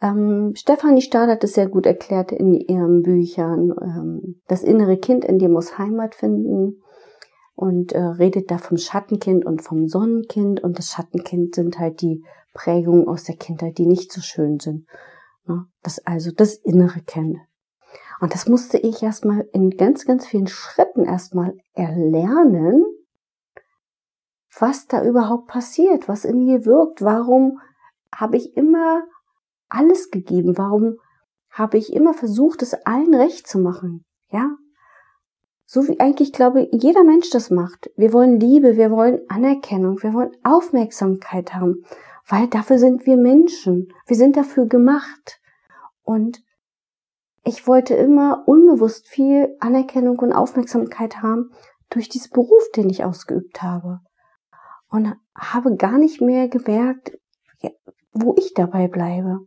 Ähm, 0.00 0.52
Stefanie 0.54 1.02
Stahl 1.02 1.28
hat 1.28 1.42
es 1.42 1.54
sehr 1.54 1.68
gut 1.68 1.86
erklärt 1.86 2.30
in 2.30 2.54
ihren 2.54 3.02
Büchern. 3.02 3.74
Ähm, 3.82 4.40
das 4.46 4.62
innere 4.62 4.96
Kind 4.96 5.24
in 5.24 5.38
dir 5.38 5.48
muss 5.48 5.76
Heimat 5.78 6.14
finden 6.14 6.82
und 7.56 7.92
äh, 7.92 7.98
redet 7.98 8.50
da 8.50 8.58
vom 8.58 8.76
Schattenkind 8.76 9.44
und 9.44 9.62
vom 9.62 9.88
Sonnenkind. 9.88 10.62
Und 10.62 10.78
das 10.78 10.90
Schattenkind 10.90 11.56
sind 11.56 11.80
halt 11.80 12.00
die 12.02 12.22
Prägungen 12.58 13.06
aus 13.06 13.22
der 13.22 13.36
Kindheit, 13.36 13.78
die 13.78 13.86
nicht 13.86 14.10
so 14.10 14.20
schön 14.20 14.58
sind. 14.58 14.88
Ne? 15.46 15.66
Das 15.84 16.04
also 16.04 16.32
das 16.32 16.56
innere 16.56 17.00
Kind. 17.02 17.38
Und 18.20 18.34
das 18.34 18.48
musste 18.48 18.78
ich 18.78 19.00
erstmal 19.00 19.48
in 19.52 19.70
ganz, 19.70 20.04
ganz 20.04 20.26
vielen 20.26 20.48
Schritten 20.48 21.04
erstmal 21.04 21.56
erlernen, 21.74 22.84
was 24.58 24.88
da 24.88 25.04
überhaupt 25.04 25.46
passiert, 25.46 26.08
was 26.08 26.24
in 26.24 26.44
mir 26.44 26.64
wirkt, 26.64 27.00
warum 27.00 27.60
habe 28.12 28.36
ich 28.36 28.56
immer 28.56 29.04
alles 29.68 30.10
gegeben, 30.10 30.58
warum 30.58 30.96
habe 31.50 31.78
ich 31.78 31.92
immer 31.92 32.12
versucht, 32.12 32.62
es 32.62 32.74
allen 32.74 33.14
recht 33.14 33.46
zu 33.46 33.60
machen, 33.60 34.04
ja? 34.30 34.50
So 35.64 35.86
wie 35.86 36.00
eigentlich, 36.00 36.32
glaube 36.32 36.62
ich, 36.62 36.82
jeder 36.82 37.04
Mensch 37.04 37.28
das 37.30 37.50
macht. 37.50 37.90
Wir 37.94 38.14
wollen 38.14 38.40
Liebe, 38.40 38.76
wir 38.76 38.90
wollen 38.90 39.20
Anerkennung, 39.28 40.02
wir 40.02 40.14
wollen 40.14 40.34
Aufmerksamkeit 40.42 41.54
haben 41.54 41.84
weil 42.28 42.46
dafür 42.48 42.78
sind 42.78 43.06
wir 43.06 43.16
Menschen. 43.16 43.92
Wir 44.06 44.16
sind 44.16 44.36
dafür 44.36 44.66
gemacht. 44.66 45.40
Und 46.02 46.42
ich 47.44 47.66
wollte 47.66 47.94
immer 47.94 48.44
unbewusst 48.46 49.08
viel 49.08 49.56
Anerkennung 49.60 50.18
und 50.18 50.32
Aufmerksamkeit 50.32 51.22
haben 51.22 51.50
durch 51.90 52.08
diesen 52.08 52.30
Beruf, 52.32 52.62
den 52.76 52.90
ich 52.90 53.04
ausgeübt 53.04 53.62
habe. 53.62 54.00
Und 54.90 55.14
habe 55.34 55.76
gar 55.76 55.98
nicht 55.98 56.20
mehr 56.20 56.48
gemerkt, 56.48 57.12
wo 58.12 58.34
ich 58.36 58.52
dabei 58.54 58.88
bleibe. 58.88 59.40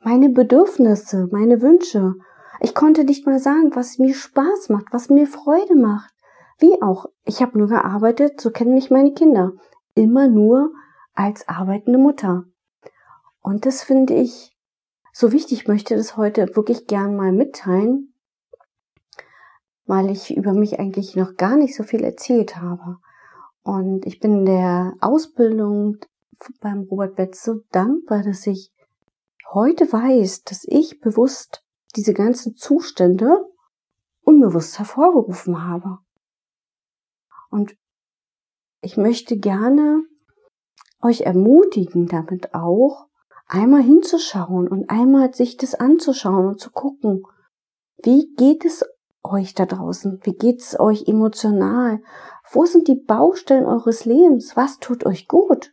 Meine 0.00 0.30
Bedürfnisse, 0.30 1.28
meine 1.30 1.60
Wünsche. 1.60 2.14
Ich 2.60 2.74
konnte 2.74 3.04
nicht 3.04 3.26
mal 3.26 3.38
sagen, 3.38 3.74
was 3.74 3.98
mir 3.98 4.14
Spaß 4.14 4.68
macht, 4.70 4.86
was 4.90 5.10
mir 5.10 5.26
Freude 5.26 5.74
macht. 5.74 6.12
Wie 6.58 6.80
auch. 6.80 7.06
Ich 7.24 7.42
habe 7.42 7.58
nur 7.58 7.68
gearbeitet, 7.68 8.40
so 8.40 8.50
kennen 8.50 8.74
mich 8.74 8.90
meine 8.90 9.12
Kinder. 9.12 9.52
Immer 9.94 10.28
nur 10.28 10.72
als 11.14 11.48
arbeitende 11.48 11.98
Mutter. 11.98 12.44
Und 13.40 13.66
das 13.66 13.82
finde 13.82 14.14
ich 14.14 14.56
so 15.12 15.32
wichtig, 15.32 15.62
ich 15.62 15.68
möchte 15.68 15.96
das 15.96 16.16
heute 16.16 16.56
wirklich 16.56 16.86
gern 16.86 17.16
mal 17.16 17.32
mitteilen, 17.32 18.14
weil 19.84 20.10
ich 20.10 20.34
über 20.34 20.52
mich 20.52 20.78
eigentlich 20.78 21.16
noch 21.16 21.34
gar 21.36 21.56
nicht 21.56 21.74
so 21.74 21.82
viel 21.82 22.02
erzählt 22.02 22.56
habe. 22.56 22.98
Und 23.62 24.06
ich 24.06 24.20
bin 24.20 24.38
in 24.38 24.46
der 24.46 24.94
Ausbildung 25.00 25.98
beim 26.60 26.82
Robert 26.82 27.16
Betz 27.16 27.44
so 27.44 27.60
dankbar, 27.70 28.22
dass 28.22 28.46
ich 28.46 28.72
heute 29.52 29.92
weiß, 29.92 30.44
dass 30.44 30.64
ich 30.64 31.00
bewusst 31.00 31.62
diese 31.94 32.14
ganzen 32.14 32.56
Zustände 32.56 33.44
unbewusst 34.22 34.78
hervorgerufen 34.78 35.62
habe. 35.62 35.98
Und 37.50 37.76
ich 38.80 38.96
möchte 38.96 39.36
gerne 39.36 40.04
euch 41.02 41.22
ermutigen 41.22 42.06
damit 42.06 42.54
auch, 42.54 43.06
einmal 43.46 43.82
hinzuschauen 43.82 44.68
und 44.68 44.88
einmal 44.88 45.34
sich 45.34 45.56
das 45.56 45.74
anzuschauen 45.74 46.46
und 46.46 46.60
zu 46.60 46.70
gucken, 46.70 47.24
wie 48.02 48.34
geht 48.36 48.64
es 48.64 48.84
euch 49.22 49.54
da 49.54 49.66
draußen? 49.66 50.20
Wie 50.22 50.34
geht 50.34 50.60
es 50.60 50.78
euch 50.78 51.06
emotional? 51.06 52.00
Wo 52.50 52.64
sind 52.64 52.88
die 52.88 52.96
Baustellen 52.96 53.66
eures 53.66 54.04
Lebens? 54.04 54.56
Was 54.56 54.78
tut 54.78 55.06
euch 55.06 55.28
gut? 55.28 55.72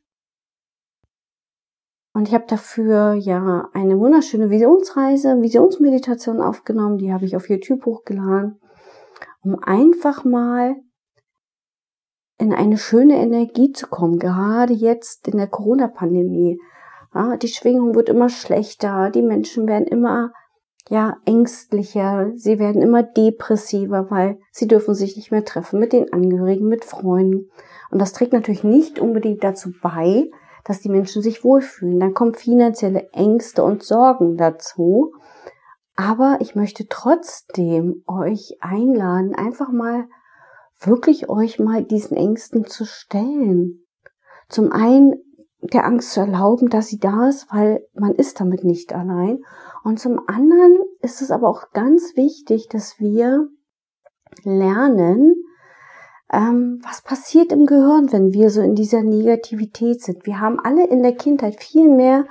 Und 2.14 2.28
ich 2.28 2.34
habe 2.34 2.46
dafür 2.48 3.14
ja 3.14 3.70
eine 3.74 4.00
wunderschöne 4.00 4.50
Visionsreise, 4.50 5.42
Visionsmeditation 5.42 6.42
aufgenommen, 6.42 6.98
die 6.98 7.14
habe 7.14 7.26
ich 7.26 7.36
auf 7.36 7.50
YouTube 7.50 7.86
hochgeladen, 7.86 8.60
um 9.42 9.58
einfach 9.64 10.26
mal 10.26 10.76
in 12.40 12.54
eine 12.54 12.78
schöne 12.78 13.18
Energie 13.18 13.74
zu 13.74 13.88
kommen, 13.88 14.18
gerade 14.18 14.74
jetzt 14.74 15.28
in 15.28 15.38
der 15.38 15.48
Corona-Pandemie. 15.48 16.60
Ja, 17.14 17.38
die 17.38 17.50
Schwingung 17.50 17.96
wird 17.96 18.10
immer 18.10 18.30
schlechter, 18.30 19.12
die 19.12 19.22
Menschen 19.22 19.68
werden 19.68 19.86
immer 19.86 20.32
ja 20.90 21.18
ängstlicher, 21.26 22.32
sie 22.36 22.58
werden 22.58 22.82
immer 22.82 23.04
depressiver, 23.04 24.10
weil 24.10 24.40
sie 24.52 24.68
dürfen 24.68 24.96
sich 24.96 25.18
nicht 25.18 25.32
mehr 25.32 25.46
treffen 25.46 25.80
mit 25.80 25.94
den 25.94 26.12
Angehörigen, 26.14 26.68
mit 26.68 26.86
Freunden. 26.86 27.50
Und 27.92 28.00
das 28.00 28.14
trägt 28.14 28.34
natürlich 28.34 28.64
nicht 28.64 29.00
unbedingt 29.00 29.44
dazu 29.44 29.72
bei, 29.82 30.30
dass 30.64 30.80
die 30.80 30.90
Menschen 30.90 31.22
sich 31.22 31.44
wohlfühlen. 31.44 32.00
Dann 32.00 32.14
kommen 32.14 32.34
finanzielle 32.34 33.10
Ängste 33.12 33.64
und 33.64 33.84
Sorgen 33.84 34.38
dazu. 34.38 35.14
Aber 35.96 36.38
ich 36.40 36.56
möchte 36.56 36.88
trotzdem 36.88 38.04
euch 38.08 38.58
einladen, 38.62 39.36
einfach 39.36 39.72
mal 39.72 40.06
wirklich 40.82 41.30
euch 41.30 41.60
mal 41.60 41.84
diesen 41.84 42.16
Ängsten 42.18 42.66
zu 42.66 42.86
stellen. 42.86 43.86
Zum 44.48 44.72
einen 44.72 45.16
der 45.62 45.86
Angst 45.86 46.14
zu 46.14 46.22
erlauben, 46.22 46.70
dass 46.70 46.88
sie 46.88 47.00
da 47.00 47.28
ist, 47.28 47.48
weil 47.52 47.86
man 47.94 48.16
ist 48.16 48.40
damit 48.40 48.64
nicht 48.64 48.94
allein. 48.94 49.40
Und 49.84 50.00
zum 50.00 50.20
anderen 50.28 50.78
ist 51.02 51.22
es 51.22 51.32
aber 51.32 51.50
auch 51.50 51.72
ganz 51.72 52.16
wichtig, 52.16 52.68
dass 52.70 53.00
wir 53.00 53.50
lernen, 54.44 55.36
ähm, 56.32 56.80
was 56.84 57.02
passiert 57.02 57.52
im 57.52 57.66
Gehirn, 57.66 58.12
wenn 58.12 58.32
wir 58.32 58.50
so 58.50 58.62
in 58.62 58.76
dieser 58.76 59.02
Negativität 59.02 60.02
sind. 60.02 60.26
Wir 60.26 60.40
haben 60.40 60.60
alle 60.60 60.88
in 60.88 61.02
der 61.02 61.16
Kindheit 61.16 61.62
viel 61.62 61.90
mehr 61.90 62.26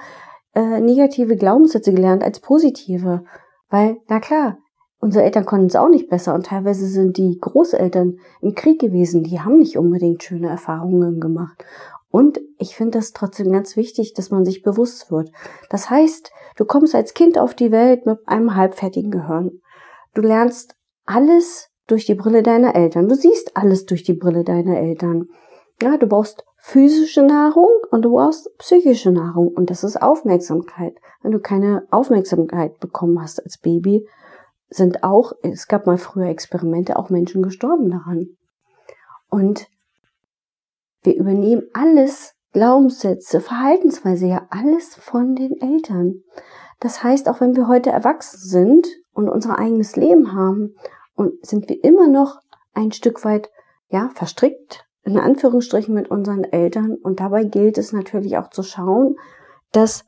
äh, 0.54 0.80
negative 0.80 1.36
Glaubenssätze 1.36 1.92
gelernt 1.92 2.22
als 2.22 2.40
positive. 2.40 3.24
Weil, 3.68 3.98
na 4.08 4.20
klar, 4.20 4.58
unsere 5.00 5.24
Eltern 5.24 5.46
konnten 5.46 5.66
es 5.66 5.76
auch 5.76 5.88
nicht 5.88 6.08
besser 6.08 6.34
und 6.34 6.46
teilweise 6.46 6.86
sind 6.86 7.16
die 7.16 7.38
Großeltern 7.40 8.18
im 8.40 8.54
Krieg 8.54 8.80
gewesen, 8.80 9.22
die 9.22 9.40
haben 9.40 9.58
nicht 9.58 9.78
unbedingt 9.78 10.22
schöne 10.22 10.48
Erfahrungen 10.48 11.20
gemacht. 11.20 11.64
Und 12.10 12.40
ich 12.58 12.74
finde 12.74 12.98
das 12.98 13.12
trotzdem 13.12 13.52
ganz 13.52 13.76
wichtig, 13.76 14.14
dass 14.14 14.30
man 14.30 14.44
sich 14.44 14.62
bewusst 14.62 15.10
wird. 15.10 15.30
Das 15.68 15.90
heißt, 15.90 16.32
du 16.56 16.64
kommst 16.64 16.94
als 16.94 17.14
Kind 17.14 17.38
auf 17.38 17.54
die 17.54 17.70
Welt 17.70 18.06
mit 18.06 18.18
einem 18.26 18.56
halbfertigen 18.56 19.10
Gehirn. 19.10 19.60
Du 20.14 20.22
lernst 20.22 20.74
alles 21.04 21.68
durch 21.86 22.06
die 22.06 22.14
Brille 22.14 22.42
deiner 22.42 22.74
Eltern. 22.74 23.08
Du 23.08 23.14
siehst 23.14 23.56
alles 23.56 23.86
durch 23.86 24.04
die 24.04 24.14
Brille 24.14 24.42
deiner 24.42 24.78
Eltern. 24.78 25.28
Ja, 25.82 25.96
du 25.96 26.06
brauchst 26.06 26.44
physische 26.56 27.22
Nahrung 27.22 27.70
und 27.90 28.02
du 28.02 28.12
brauchst 28.12 28.50
psychische 28.58 29.10
Nahrung 29.12 29.48
und 29.48 29.70
das 29.70 29.84
ist 29.84 30.00
Aufmerksamkeit. 30.00 30.94
Wenn 31.22 31.32
du 31.32 31.38
keine 31.38 31.86
Aufmerksamkeit 31.90 32.78
bekommen 32.80 33.20
hast 33.20 33.42
als 33.42 33.58
Baby, 33.58 34.06
sind 34.68 35.02
auch, 35.02 35.32
es 35.42 35.66
gab 35.66 35.86
mal 35.86 35.98
früher 35.98 36.26
Experimente, 36.26 36.96
auch 36.96 37.10
Menschen 37.10 37.42
gestorben 37.42 37.90
daran. 37.90 38.28
Und 39.30 39.68
wir 41.02 41.16
übernehmen 41.16 41.62
alles, 41.72 42.34
Glaubenssätze, 42.52 43.40
Verhaltensweise, 43.40 44.26
ja 44.26 44.46
alles 44.50 44.94
von 44.94 45.34
den 45.34 45.60
Eltern. 45.60 46.22
Das 46.80 47.02
heißt, 47.02 47.28
auch 47.28 47.40
wenn 47.40 47.56
wir 47.56 47.68
heute 47.68 47.90
erwachsen 47.90 48.38
sind 48.40 48.86
und 49.12 49.28
unser 49.28 49.58
eigenes 49.58 49.96
Leben 49.96 50.32
haben 50.32 50.74
und 51.14 51.44
sind 51.44 51.68
wir 51.68 51.82
immer 51.84 52.08
noch 52.08 52.40
ein 52.74 52.92
Stück 52.92 53.24
weit, 53.24 53.50
ja, 53.88 54.10
verstrickt, 54.14 54.86
in 55.02 55.18
Anführungsstrichen 55.18 55.94
mit 55.94 56.10
unseren 56.10 56.44
Eltern. 56.44 56.94
Und 56.94 57.20
dabei 57.20 57.44
gilt 57.44 57.78
es 57.78 57.92
natürlich 57.92 58.36
auch 58.38 58.50
zu 58.50 58.62
schauen, 58.62 59.16
dass 59.72 60.04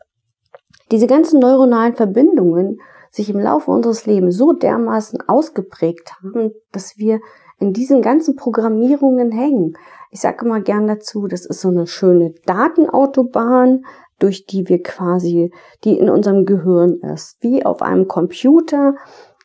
diese 0.90 1.06
ganzen 1.06 1.40
neuronalen 1.40 1.94
Verbindungen 1.94 2.80
sich 3.10 3.30
im 3.30 3.40
Laufe 3.40 3.70
unseres 3.70 4.06
Lebens 4.06 4.36
so 4.36 4.52
dermaßen 4.52 5.28
ausgeprägt 5.28 6.12
haben, 6.22 6.52
dass 6.72 6.96
wir 6.96 7.20
in 7.58 7.72
diesen 7.72 8.02
ganzen 8.02 8.36
Programmierungen 8.36 9.32
hängen. 9.32 9.76
Ich 10.10 10.20
sage 10.20 10.44
immer 10.44 10.60
gern 10.60 10.86
dazu, 10.86 11.26
das 11.26 11.44
ist 11.44 11.60
so 11.60 11.68
eine 11.68 11.86
schöne 11.86 12.34
Datenautobahn, 12.46 13.84
durch 14.18 14.46
die 14.46 14.68
wir 14.68 14.82
quasi, 14.82 15.52
die 15.84 15.98
in 15.98 16.10
unserem 16.10 16.46
Gehirn 16.46 17.00
ist, 17.00 17.36
wie 17.40 17.64
auf 17.64 17.82
einem 17.82 18.06
Computer. 18.08 18.94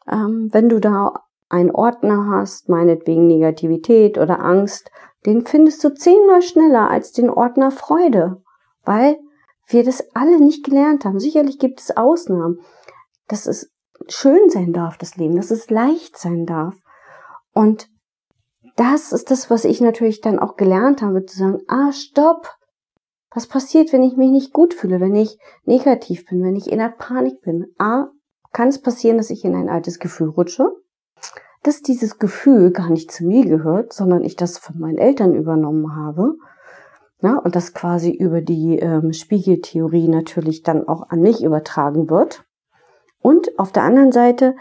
Ähm, 0.10 0.50
wenn 0.52 0.70
du 0.70 0.80
da 0.80 1.14
einen 1.50 1.72
Ordner 1.72 2.28
hast, 2.30 2.70
meinetwegen 2.70 3.28
Negativität 3.28 4.18
oder 4.18 4.44
Angst, 4.44 4.92
den 5.26 5.46
findest 5.46 5.84
du 5.84 5.94
zehnmal 5.94 6.42
schneller 6.42 6.90
als 6.90 7.12
den 7.12 7.30
Ordner 7.30 7.72
Freude, 7.72 8.42
weil 8.84 9.18
wir 9.68 9.84
das 9.84 10.16
alle 10.16 10.40
nicht 10.40 10.64
gelernt 10.64 11.06
haben. 11.06 11.20
Sicherlich 11.20 11.58
gibt 11.58 11.80
es 11.80 11.96
Ausnahmen, 11.96 12.60
dass 13.27 13.48
es 13.48 13.72
schön 14.08 14.50
sein 14.50 14.74
darf, 14.74 14.98
das 14.98 15.15
Leben, 15.15 15.36
dass 15.36 15.51
es 15.51 15.70
leicht 15.70 16.17
sein 16.17 16.46
darf. 16.46 16.75
Und 17.53 17.89
das 18.75 19.12
ist 19.12 19.32
das, 19.32 19.50
was 19.50 19.65
ich 19.65 19.82
natürlich 19.82 20.22
dann 20.22 20.39
auch 20.39 20.58
gelernt 20.58 21.01
habe, 21.01 21.25
zu 21.25 21.38
sagen, 21.38 21.62
ah, 21.67 21.91
stopp, 21.91 22.50
was 23.34 23.48
passiert, 23.48 23.91
wenn 23.91 24.03
ich 24.03 24.15
mich 24.15 24.32
nicht 24.32 24.53
gut 24.53 24.74
fühle, 24.74 25.00
wenn 25.00 25.15
ich 25.15 25.38
negativ 25.65 26.25
bin, 26.25 26.44
wenn 26.44 26.55
ich 26.55 26.72
in 26.72 26.79
der 26.79 26.89
Panik 26.89 27.41
bin? 27.41 27.67
A, 27.77 28.08
kann 28.53 28.70
es 28.70 28.82
passieren, 28.82 29.17
dass 29.17 29.29
ich 29.29 29.44
in 29.44 29.55
ein 29.55 29.70
altes 29.70 30.00
Gefühl 30.00 30.29
rutsche, 30.29 30.72
dass 31.63 31.82
dieses 31.82 32.20
Gefühl 32.20 32.72
gar 32.72 32.89
nicht 32.89 33.12
zu 33.12 33.25
mir 33.25 33.46
gehört, 33.46 33.91
sondern 33.91 34.24
ich 34.24 34.36
das 34.36 34.58
von 34.58 34.79
meinen 34.79 34.98
Eltern 34.98 35.34
übernommen 35.34 35.96
habe. 35.96 36.36
Ja, 37.22 37.38
und 37.38 37.55
das 37.55 37.74
quasi 37.74 38.12
über 38.12 38.41
die 38.41 38.77
ähm, 38.79 39.12
Spiegeltheorie 39.12 40.08
natürlich 40.08 40.63
dann 40.63 40.88
auch 40.88 41.10
an 41.10 41.22
mich 41.22 41.44
übertragen 41.44 42.10
wird. 42.10 42.46
Und 43.25 43.58
auf 43.58 43.72
der 43.72 43.82
anderen 43.82 44.12
Seite 44.12 44.55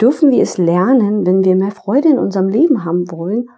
dürfen 0.00 0.32
wir 0.32 0.42
es 0.42 0.58
lernen, 0.58 1.24
wenn 1.24 1.44
wir 1.44 1.54
mehr 1.54 1.70
Freude 1.70 2.08
in 2.08 2.18
unserem 2.18 2.48
Leben 2.48 2.84
haben 2.84 3.08
wollen, 3.12 3.48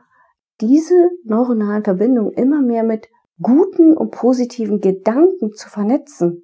diese 0.60 1.08
neuronalen 1.24 1.82
Verbindungen 1.82 2.30
immer 2.32 2.60
mehr 2.60 2.82
mit 2.82 3.08
guten 3.40 3.96
und 3.96 4.10
positiven 4.10 4.82
Gedanken 4.82 5.54
zu 5.54 5.70
vernetzen. 5.70 6.42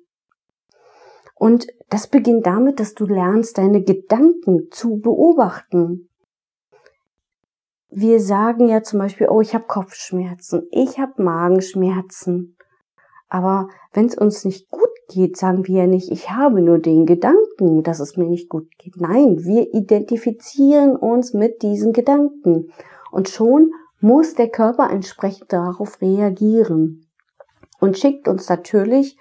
Und 1.34 1.66
das 1.90 2.06
beginnt 2.06 2.46
damit, 2.46 2.80
dass 2.80 2.94
du 2.94 3.04
lernst, 3.04 3.58
deine 3.58 3.82
Gedanken 3.82 4.68
zu 4.70 5.00
beobachten. 5.00 6.08
Wir 7.90 8.18
sagen 8.20 8.70
ja 8.70 8.82
zum 8.82 8.98
Beispiel, 8.98 9.28
oh, 9.28 9.42
ich 9.42 9.54
habe 9.54 9.66
Kopfschmerzen, 9.66 10.68
ich 10.70 10.98
habe 10.98 11.22
Magenschmerzen. 11.22 12.56
Aber 13.28 13.68
wenn 13.92 14.06
es 14.06 14.16
uns 14.16 14.46
nicht 14.46 14.70
gut 14.70 14.91
geht, 15.08 15.36
sagen 15.36 15.66
wir 15.66 15.82
ja 15.82 15.86
nicht, 15.86 16.10
ich 16.10 16.30
habe 16.30 16.60
nur 16.60 16.78
den 16.78 17.06
Gedanken, 17.06 17.82
dass 17.82 18.00
es 18.00 18.16
mir 18.16 18.26
nicht 18.26 18.48
gut 18.48 18.68
geht. 18.78 19.00
Nein, 19.00 19.44
wir 19.44 19.72
identifizieren 19.74 20.96
uns 20.96 21.34
mit 21.34 21.62
diesen 21.62 21.92
Gedanken. 21.92 22.72
Und 23.10 23.28
schon 23.28 23.72
muss 24.00 24.34
der 24.34 24.48
Körper 24.48 24.90
entsprechend 24.90 25.52
darauf 25.52 26.00
reagieren 26.00 27.06
und 27.80 27.98
schickt 27.98 28.28
uns 28.28 28.48
natürlich 28.48 29.16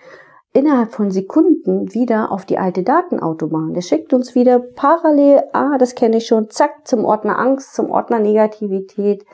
innerhalb 0.53 0.91
von 0.91 1.11
Sekunden 1.11 1.93
wieder 1.93 2.31
auf 2.31 2.45
die 2.45 2.57
alte 2.57 2.83
Datenautobahn. 2.83 3.73
Der 3.73 3.81
schickt 3.81 4.13
uns 4.13 4.35
wieder 4.35 4.59
parallel, 4.59 5.43
ah, 5.53 5.77
das 5.77 5.95
kenne 5.95 6.17
ich 6.17 6.27
schon, 6.27 6.49
zack, 6.49 6.87
zum 6.87 7.05
Ordner 7.05 7.39
Angst, 7.39 7.73
zum 7.73 7.89
Ordner 7.89 8.19
Negativität. 8.19 9.25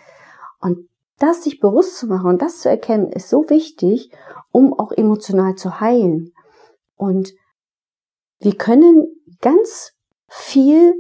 Und 0.60 0.88
das 1.20 1.44
sich 1.44 1.60
bewusst 1.60 1.98
zu 1.98 2.08
machen 2.08 2.30
und 2.30 2.42
das 2.42 2.60
zu 2.60 2.70
erkennen, 2.70 3.12
ist 3.12 3.30
so 3.30 3.50
wichtig, 3.50 4.12
um 4.52 4.78
auch 4.78 4.92
emotional 4.92 5.56
zu 5.56 5.80
heilen. 5.80 6.34
Und 6.98 7.34
wir 8.40 8.56
können 8.56 9.08
ganz 9.40 9.94
viel 10.28 10.94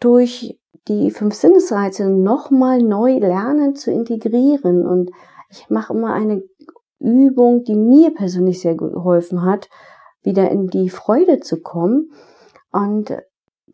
durch 0.00 0.58
die 0.88 1.10
fünf 1.10 1.34
Sinnesreize 1.34 2.08
nochmal 2.08 2.82
neu 2.82 3.18
lernen 3.18 3.74
zu 3.74 3.90
integrieren. 3.90 4.86
Und 4.86 5.10
ich 5.48 5.70
mache 5.70 5.94
immer 5.94 6.12
eine 6.12 6.42
Übung, 6.98 7.64
die 7.64 7.76
mir 7.76 8.12
persönlich 8.12 8.60
sehr 8.60 8.74
geholfen 8.74 9.42
hat, 9.42 9.68
wieder 10.22 10.50
in 10.50 10.68
die 10.68 10.90
Freude 10.90 11.40
zu 11.40 11.60
kommen. 11.60 12.12
Und 12.72 13.16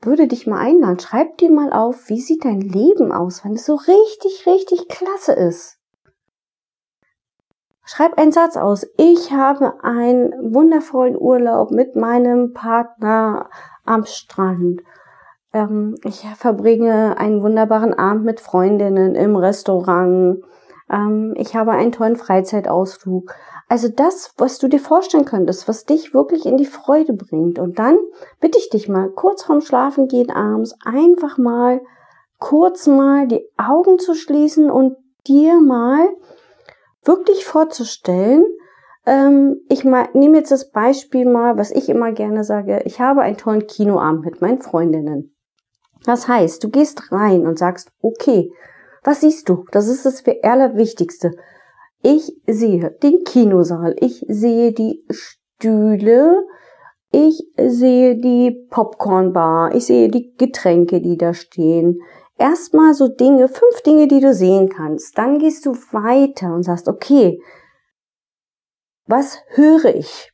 würde 0.01 0.29
dich 0.29 0.47
mal 0.47 0.59
einladen, 0.59 1.01
schreib 1.01 1.39
dir 1.39 1.51
mal 1.51 1.73
auf, 1.73 2.09
wie 2.09 2.21
sieht 2.21 2.45
dein 2.45 2.61
Leben 2.61 3.11
aus, 3.11 3.45
wenn 3.45 3.55
es 3.55 3.67
so 3.67 3.75
richtig, 3.75 4.47
richtig 4.47 4.89
klasse 4.89 5.33
ist. 5.33 5.78
Schreib 7.91 8.19
einen 8.19 8.33
Satz 8.33 8.59
aus. 8.59 8.87
Ich 8.99 9.33
habe 9.33 9.83
einen 9.83 10.53
wundervollen 10.53 11.17
Urlaub 11.17 11.71
mit 11.71 11.97
meinem 11.97 12.53
Partner 12.53 13.49
am 13.87 14.05
Strand. 14.05 14.83
Ähm, 15.55 15.95
ich 16.05 16.27
verbringe 16.37 17.17
einen 17.17 17.43
wunderbaren 17.43 17.95
Abend 17.95 18.27
mit 18.27 18.41
Freundinnen 18.41 19.15
im 19.15 19.37
Restaurant. 19.37 20.43
Ähm, 20.91 21.33
ich 21.39 21.57
habe 21.57 21.71
einen 21.71 21.91
tollen 21.91 22.17
Freizeitausflug. 22.17 23.35
Also 23.71 23.89
das, 23.89 24.35
was 24.37 24.59
du 24.59 24.69
dir 24.69 24.81
vorstellen 24.81 25.25
könntest, 25.25 25.67
was 25.67 25.87
dich 25.87 26.13
wirklich 26.13 26.45
in 26.45 26.59
die 26.59 26.67
Freude 26.67 27.15
bringt. 27.15 27.59
Und 27.59 27.79
dann 27.79 27.97
bitte 28.39 28.59
ich 28.59 28.69
dich 28.69 28.91
mal, 28.91 29.09
kurz 29.09 29.45
vorm 29.45 29.63
Schlafen 29.63 30.09
gehen 30.09 30.31
abends, 30.31 30.77
einfach 30.85 31.39
mal 31.39 31.81
kurz 32.39 32.87
mal 32.87 33.27
die 33.27 33.49
Augen 33.57 33.99
zu 33.99 34.15
schließen 34.15 34.71
und 34.71 34.95
dir 35.27 35.59
mal 35.63 36.07
wirklich 37.09 37.45
vorzustellen, 37.45 38.45
ähm, 39.07 39.57
ich 39.69 39.83
nehme 39.83 40.37
jetzt 40.37 40.53
das 40.53 40.71
Beispiel 40.71 41.25
mal, 41.25 41.57
was 41.57 41.71
ich 41.71 41.89
immer 41.89 42.13
gerne 42.13 42.45
sage, 42.45 42.83
ich 42.85 43.01
habe 43.01 43.23
einen 43.23 43.39
tollen 43.39 43.67
Kinoabend 43.67 44.25
mit 44.25 44.41
meinen 44.43 44.61
Freundinnen. 44.61 45.35
Das 46.05 46.29
heißt, 46.29 46.63
du 46.63 46.69
gehst 46.69 47.11
rein 47.11 47.47
und 47.47 47.59
sagst, 47.59 47.91
okay, 48.01 48.53
was 49.03 49.23
siehst 49.23 49.49
du? 49.49 49.65
Das 49.73 49.89
ist 49.89 50.05
das 50.05 50.23
Allerwichtigste. 50.43 51.33
Ich 52.03 52.33
sehe 52.47 52.97
den 53.03 53.25
Kinosaal, 53.25 53.97
ich 53.99 54.25
sehe 54.29 54.73
die 54.73 55.05
Stühle, 55.11 56.45
ich 57.11 57.43
sehe 57.57 58.17
die 58.17 58.67
Popcornbar, 58.71 59.75
ich 59.75 59.87
sehe 59.87 60.09
die 60.09 60.35
Getränke, 60.37 61.01
die 61.01 61.17
da 61.17 61.33
stehen. 61.33 62.01
Erstmal 62.39 62.95
so 62.95 63.09
Dinge, 63.09 63.49
fünf 63.49 63.83
Dinge, 63.83 64.07
die 64.07 64.21
du 64.21 64.33
sehen 64.33 64.69
kannst. 64.69 65.19
Dann 65.19 65.39
gehst 65.39 65.67
du 65.67 65.73
weiter 65.93 66.55
und 66.55 66.63
sagst, 66.63 66.89
okay, 66.89 67.43
was 69.07 69.39
höre 69.49 69.95
ich? 69.95 70.33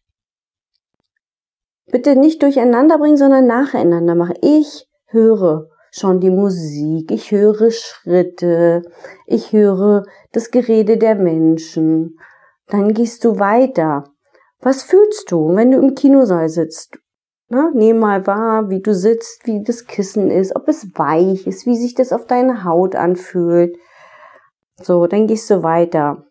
Bitte 1.86 2.16
nicht 2.16 2.42
durcheinander 2.42 2.98
bringen, 2.98 3.16
sondern 3.16 3.46
nacheinander 3.46 4.14
machen. 4.14 4.36
Ich 4.42 4.86
höre 5.06 5.68
schon 5.90 6.20
die 6.20 6.30
Musik, 6.30 7.10
ich 7.10 7.30
höre 7.30 7.70
Schritte, 7.70 8.82
ich 9.26 9.52
höre 9.52 10.04
das 10.32 10.50
Gerede 10.50 10.98
der 10.98 11.14
Menschen. 11.14 12.18
Dann 12.66 12.92
gehst 12.92 13.24
du 13.24 13.38
weiter. 13.38 14.04
Was 14.60 14.82
fühlst 14.82 15.30
du, 15.30 15.54
wenn 15.54 15.70
du 15.70 15.78
im 15.78 15.94
Kinosaal 15.94 16.48
sitzt? 16.48 16.98
Ne? 17.48 17.70
Nehm 17.74 17.98
mal 17.98 18.26
wahr, 18.26 18.70
wie 18.70 18.80
du 18.80 18.94
sitzt, 18.94 19.46
wie 19.46 19.62
das 19.62 19.86
Kissen 19.86 20.30
ist, 20.30 20.56
ob 20.56 20.68
es 20.68 20.88
weich 20.94 21.46
ist, 21.46 21.66
wie 21.66 21.76
sich 21.76 21.94
das 21.94 22.12
auf 22.12 22.26
deine 22.26 22.64
Haut 22.64 22.96
anfühlt. 22.96 23.76
So, 24.80 25.06
dann 25.06 25.26
gehst 25.26 25.50
du 25.50 25.62
weiter. 25.62 26.26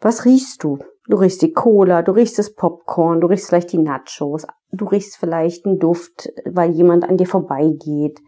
Was 0.00 0.24
riechst 0.24 0.62
du? 0.64 0.78
Du 1.06 1.16
riechst 1.16 1.42
die 1.42 1.52
Cola, 1.52 2.02
du 2.02 2.12
riechst 2.12 2.38
das 2.38 2.54
Popcorn, 2.54 3.20
du 3.20 3.26
riechst 3.26 3.48
vielleicht 3.48 3.72
die 3.72 3.78
Nachos, 3.78 4.46
du 4.70 4.84
riechst 4.84 5.16
vielleicht 5.16 5.66
einen 5.66 5.80
Duft, 5.80 6.30
weil 6.44 6.70
jemand 6.70 7.04
an 7.04 7.16
dir 7.16 7.26
vorbeigeht. 7.26 8.20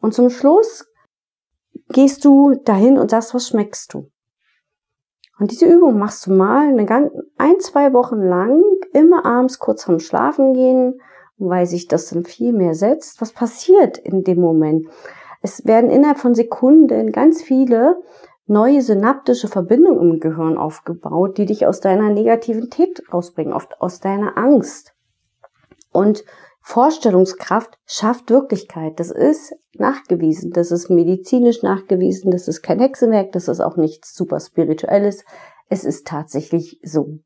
Und 0.00 0.12
zum 0.12 0.28
Schluss 0.28 0.84
gehst 1.88 2.24
du 2.24 2.54
dahin 2.64 2.98
und 2.98 3.10
sagst, 3.10 3.34
was 3.34 3.48
schmeckst 3.48 3.94
du? 3.94 4.10
Und 5.38 5.50
diese 5.50 5.66
Übung 5.66 5.98
machst 5.98 6.26
du 6.26 6.32
mal 6.32 6.68
eine 6.68 6.84
ganz, 6.84 7.10
ein, 7.38 7.58
zwei 7.60 7.92
Wochen 7.92 8.20
lang, 8.20 8.62
immer 8.92 9.24
abends 9.24 9.58
kurz 9.58 9.84
vorm 9.84 9.98
Schlafen 9.98 10.54
gehen, 10.54 11.00
weil 11.38 11.66
sich 11.66 11.88
das 11.88 12.10
dann 12.10 12.24
viel 12.24 12.52
mehr 12.52 12.74
setzt. 12.74 13.20
Was 13.20 13.32
passiert 13.32 13.98
in 13.98 14.24
dem 14.24 14.40
Moment? 14.40 14.86
Es 15.40 15.66
werden 15.66 15.90
innerhalb 15.90 16.18
von 16.18 16.34
Sekunden 16.34 17.10
ganz 17.10 17.42
viele 17.42 17.96
neue 18.46 18.82
synaptische 18.82 19.48
Verbindungen 19.48 20.12
im 20.12 20.20
Gehirn 20.20 20.58
aufgebaut, 20.58 21.38
die 21.38 21.46
dich 21.46 21.66
aus 21.66 21.80
deiner 21.80 22.10
Negativität 22.10 23.02
rausbringen, 23.12 23.52
oft 23.52 23.80
aus 23.80 24.00
deiner 24.00 24.36
Angst. 24.36 24.94
Und 25.92 26.24
Vorstellungskraft 26.62 27.76
schafft 27.86 28.30
Wirklichkeit. 28.30 28.98
Das 29.00 29.10
ist 29.10 29.54
nachgewiesen. 29.74 30.52
Das 30.52 30.70
ist 30.70 30.90
medizinisch 30.90 31.62
nachgewiesen. 31.62 32.30
Das 32.30 32.48
ist 32.48 32.62
kein 32.62 32.78
Hexenwerk. 32.78 33.32
Das 33.32 33.48
ist 33.48 33.60
auch 33.60 33.76
nichts 33.76 34.14
super 34.14 34.40
spirituelles. 34.40 35.24
Es 35.68 35.84
ist 35.84 36.06
tatsächlich 36.06 36.80
so. 36.82 37.18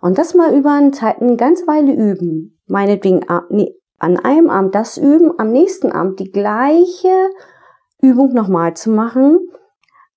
Und 0.00 0.18
das 0.18 0.34
mal 0.34 0.54
über 0.54 0.72
eine 0.72 0.90
Zeit, 0.92 1.20
eine 1.20 1.36
ganze 1.36 1.66
Weile 1.66 1.92
üben. 1.92 2.58
Meinetwegen 2.66 3.28
an 3.28 4.16
einem 4.18 4.50
Abend 4.50 4.74
das 4.74 4.96
üben, 4.96 5.38
am 5.38 5.50
nächsten 5.50 5.92
Abend 5.92 6.20
die 6.20 6.30
gleiche 6.30 7.30
Übung 8.00 8.32
nochmal 8.32 8.74
zu 8.74 8.90
machen, 8.90 9.48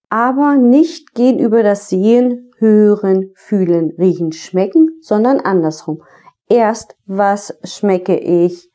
aber 0.09 0.55
nicht 0.55 1.13
gehen 1.13 1.39
über 1.39 1.63
das 1.63 1.89
Sehen, 1.89 2.51
Hören, 2.57 3.31
Fühlen, 3.35 3.93
Riechen, 3.97 4.31
Schmecken, 4.31 4.97
sondern 5.01 5.39
andersrum 5.39 6.03
erst, 6.49 6.95
was 7.05 7.57
schmecke 7.63 8.17
ich, 8.17 8.69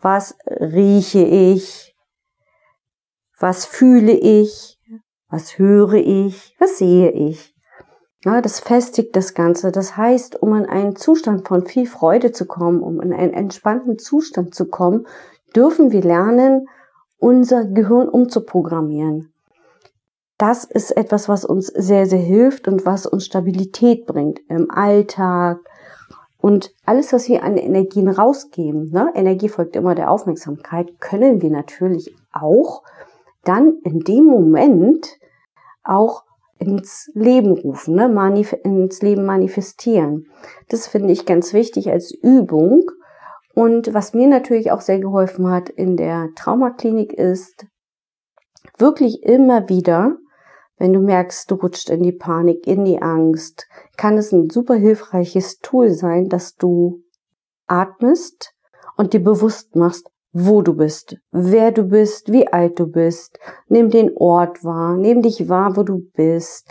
was 0.00 0.36
rieche 0.48 1.24
ich, 1.24 1.94
was 3.38 3.66
fühle 3.66 4.12
ich, 4.12 4.78
was 5.28 5.58
höre 5.58 5.94
ich, 5.94 6.54
was 6.58 6.78
sehe 6.78 7.10
ich. 7.10 7.54
Ja, 8.24 8.40
das 8.40 8.60
festigt 8.60 9.14
das 9.14 9.34
Ganze. 9.34 9.70
Das 9.70 9.96
heißt, 9.96 10.42
um 10.42 10.54
in 10.54 10.66
einen 10.66 10.96
Zustand 10.96 11.46
von 11.46 11.64
viel 11.64 11.86
Freude 11.86 12.32
zu 12.32 12.46
kommen, 12.46 12.82
um 12.82 13.00
in 13.00 13.12
einen 13.12 13.34
entspannten 13.34 13.98
Zustand 13.98 14.54
zu 14.54 14.66
kommen, 14.66 15.06
dürfen 15.54 15.92
wir 15.92 16.02
lernen, 16.02 16.68
unser 17.18 17.64
Gehirn 17.64 18.08
umzuprogrammieren. 18.08 19.32
Das 20.38 20.64
ist 20.64 20.90
etwas, 20.90 21.28
was 21.28 21.44
uns 21.44 21.68
sehr, 21.68 22.06
sehr 22.06 22.18
hilft 22.18 22.68
und 22.68 22.84
was 22.84 23.06
uns 23.06 23.24
Stabilität 23.24 24.06
bringt 24.06 24.40
im 24.48 24.70
Alltag, 24.70 25.60
und 26.46 26.72
alles, 26.84 27.12
was 27.12 27.28
wir 27.28 27.42
an 27.42 27.56
Energien 27.56 28.06
rausgeben, 28.06 28.92
ne, 28.92 29.10
Energie 29.16 29.48
folgt 29.48 29.74
immer 29.74 29.96
der 29.96 30.12
Aufmerksamkeit, 30.12 31.00
können 31.00 31.42
wir 31.42 31.50
natürlich 31.50 32.14
auch 32.32 32.84
dann 33.42 33.80
in 33.82 33.98
dem 33.98 34.26
Moment 34.26 35.18
auch 35.82 36.22
ins 36.60 37.10
Leben 37.14 37.50
rufen, 37.50 37.96
ne, 37.96 38.08
manif 38.08 38.52
ins 38.62 39.02
Leben 39.02 39.26
manifestieren. 39.26 40.28
Das 40.68 40.86
finde 40.86 41.12
ich 41.12 41.26
ganz 41.26 41.52
wichtig 41.52 41.90
als 41.90 42.12
Übung. 42.12 42.92
Und 43.56 43.92
was 43.92 44.14
mir 44.14 44.28
natürlich 44.28 44.70
auch 44.70 44.82
sehr 44.82 45.00
geholfen 45.00 45.50
hat 45.50 45.68
in 45.68 45.96
der 45.96 46.28
Traumaklinik 46.36 47.12
ist, 47.12 47.66
wirklich 48.78 49.24
immer 49.24 49.68
wieder 49.68 50.16
wenn 50.78 50.92
du 50.92 51.00
merkst, 51.00 51.50
du 51.50 51.54
rutscht 51.56 51.90
in 51.90 52.02
die 52.02 52.12
Panik, 52.12 52.66
in 52.66 52.84
die 52.84 53.00
Angst, 53.00 53.66
kann 53.96 54.18
es 54.18 54.32
ein 54.32 54.50
super 54.50 54.74
hilfreiches 54.74 55.58
Tool 55.60 55.90
sein, 55.90 56.28
dass 56.28 56.54
du 56.56 57.02
atmest 57.66 58.54
und 58.96 59.12
dir 59.12 59.22
bewusst 59.22 59.76
machst, 59.76 60.10
wo 60.32 60.60
du 60.60 60.74
bist, 60.74 61.16
wer 61.30 61.72
du 61.72 61.84
bist, 61.84 62.30
wie 62.30 62.46
alt 62.46 62.78
du 62.78 62.86
bist. 62.86 63.38
Nimm 63.68 63.88
den 63.88 64.10
Ort 64.16 64.64
wahr, 64.64 64.96
nimm 64.96 65.22
dich 65.22 65.48
wahr, 65.48 65.76
wo 65.76 65.82
du 65.82 66.02
bist. 66.14 66.68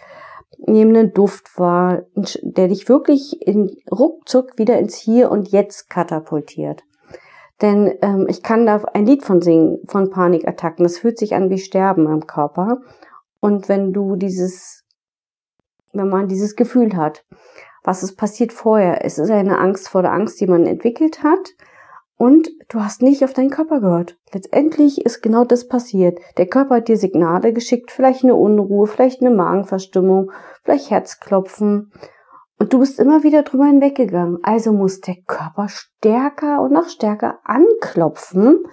Nimm 0.68 0.90
einen 0.90 1.14
Duft 1.14 1.58
wahr, 1.58 2.04
der 2.16 2.68
dich 2.68 2.88
wirklich 2.88 3.42
in 3.46 3.76
ruckzuck 3.92 4.58
wieder 4.58 4.78
ins 4.78 4.96
Hier 4.96 5.32
und 5.32 5.50
Jetzt 5.50 5.90
katapultiert. 5.90 6.84
Denn 7.62 7.94
ähm, 8.02 8.28
ich 8.30 8.44
kann 8.44 8.66
da 8.66 8.84
ein 8.94 9.06
Lied 9.06 9.24
von 9.24 9.42
singen, 9.42 9.80
von 9.88 10.10
Panikattacken. 10.10 10.84
Das 10.84 11.00
fühlt 11.00 11.18
sich 11.18 11.34
an 11.36 11.50
wie 11.50 11.58
Sterben 11.58 12.06
im 12.08 12.28
Körper. 12.28 12.82
Und 13.46 13.70
wenn 13.70 13.94
du 13.94 14.16
dieses, 14.16 14.84
wenn 15.94 16.10
man 16.10 16.28
dieses 16.28 16.56
Gefühl 16.56 16.98
hat, 16.98 17.24
was 17.84 18.02
ist 18.02 18.16
passiert 18.16 18.52
vorher? 18.52 19.06
Es 19.06 19.20
ist 19.20 19.30
eine 19.30 19.60
Angst 19.60 19.88
vor 19.88 20.02
der 20.02 20.14
Angst, 20.14 20.42
die 20.42 20.48
man 20.48 20.66
entwickelt 20.66 21.22
hat. 21.22 21.52
Und 22.18 22.50
du 22.70 22.80
hast 22.80 23.04
nicht 23.04 23.24
auf 23.24 23.34
deinen 23.34 23.52
Körper 23.52 23.82
gehört. 23.82 24.18
Letztendlich 24.34 25.06
ist 25.06 25.22
genau 25.22 25.46
das 25.46 25.68
passiert. 25.68 26.18
Der 26.38 26.48
Körper 26.48 26.78
hat 26.78 26.88
dir 26.88 26.98
Signale 26.98 27.54
geschickt, 27.54 27.92
vielleicht 27.92 28.24
eine 28.24 28.34
Unruhe, 28.34 28.88
vielleicht 28.88 29.22
eine 29.22 29.30
Magenverstimmung, 29.30 30.32
vielleicht 30.64 30.90
Herzklopfen. 30.90 31.92
Und 32.58 32.74
du 32.74 32.80
bist 32.80 33.00
immer 33.00 33.22
wieder 33.22 33.44
drüber 33.44 33.66
hinweggegangen. 33.66 34.40
Also 34.42 34.74
muss 34.74 35.02
der 35.02 35.18
Körper 35.28 35.68
stärker 35.70 36.64
und 36.64 36.72
noch 36.72 36.90
stärker 36.90 37.38
anklopfen, 37.44 38.66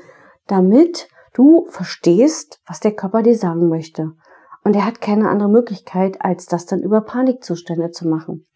damit 0.47 1.11
du 1.35 1.67
verstehst, 1.69 2.63
was 2.67 2.81
der 2.81 2.93
Körper 2.93 3.23
dir 3.23 3.37
sagen 3.37 3.69
möchte. 3.69 4.13
Und 4.65 4.77
er 4.77 4.87
hat 4.87 5.01
keine 5.01 5.29
andere 5.29 5.49
Möglichkeit, 5.49 6.19
als 6.21 6.47
das 6.47 6.67
dann 6.67 6.83
über 6.83 7.01
Panikzustände 7.01 7.91
zu 7.91 8.07
machen. 8.07 8.47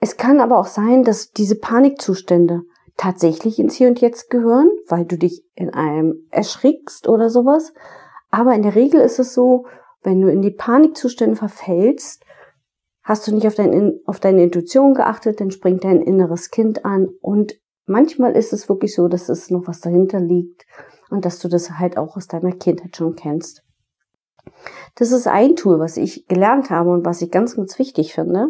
Es 0.00 0.16
kann 0.16 0.40
aber 0.40 0.58
auch 0.58 0.66
sein, 0.66 1.04
dass 1.04 1.30
diese 1.30 1.56
Panikzustände 1.56 2.62
tatsächlich 2.96 3.58
ins 3.58 3.74
Hier 3.74 3.88
und 3.88 4.00
Jetzt 4.00 4.30
gehören, 4.30 4.68
weil 4.88 5.04
du 5.04 5.16
dich 5.16 5.44
in 5.54 5.70
einem 5.70 6.26
erschrickst 6.30 7.08
oder 7.08 7.28
sowas. 7.30 7.72
Aber 8.30 8.54
in 8.54 8.62
der 8.62 8.74
Regel 8.74 9.00
ist 9.00 9.18
es 9.18 9.34
so, 9.34 9.66
wenn 10.02 10.20
du 10.20 10.30
in 10.30 10.42
die 10.42 10.50
Panikzustände 10.50 11.36
verfällst, 11.36 12.24
hast 13.02 13.26
du 13.26 13.34
nicht 13.34 13.46
auf, 13.46 13.54
dein, 13.54 14.00
auf 14.06 14.20
deine 14.20 14.42
Intuition 14.44 14.94
geachtet, 14.94 15.40
dann 15.40 15.50
springt 15.50 15.84
dein 15.84 16.00
inneres 16.00 16.50
Kind 16.50 16.84
an 16.84 17.08
und 17.20 17.54
manchmal 17.86 18.36
ist 18.36 18.52
es 18.52 18.68
wirklich 18.68 18.94
so, 18.94 19.08
dass 19.08 19.28
es 19.28 19.50
noch 19.50 19.66
was 19.66 19.80
dahinter 19.80 20.20
liegt 20.20 20.64
und 21.10 21.24
dass 21.24 21.38
du 21.38 21.48
das 21.48 21.70
halt 21.70 21.96
auch 21.96 22.16
aus 22.16 22.26
deiner 22.26 22.52
Kindheit 22.52 22.96
schon 22.96 23.14
kennst. 23.14 23.62
Das 24.94 25.12
ist 25.12 25.26
ein 25.26 25.56
Tool, 25.56 25.78
was 25.78 25.96
ich 25.96 26.26
gelernt 26.26 26.70
habe 26.70 26.90
und 26.90 27.04
was 27.04 27.22
ich 27.22 27.30
ganz, 27.30 27.56
ganz 27.56 27.78
wichtig 27.78 28.14
finde. 28.14 28.48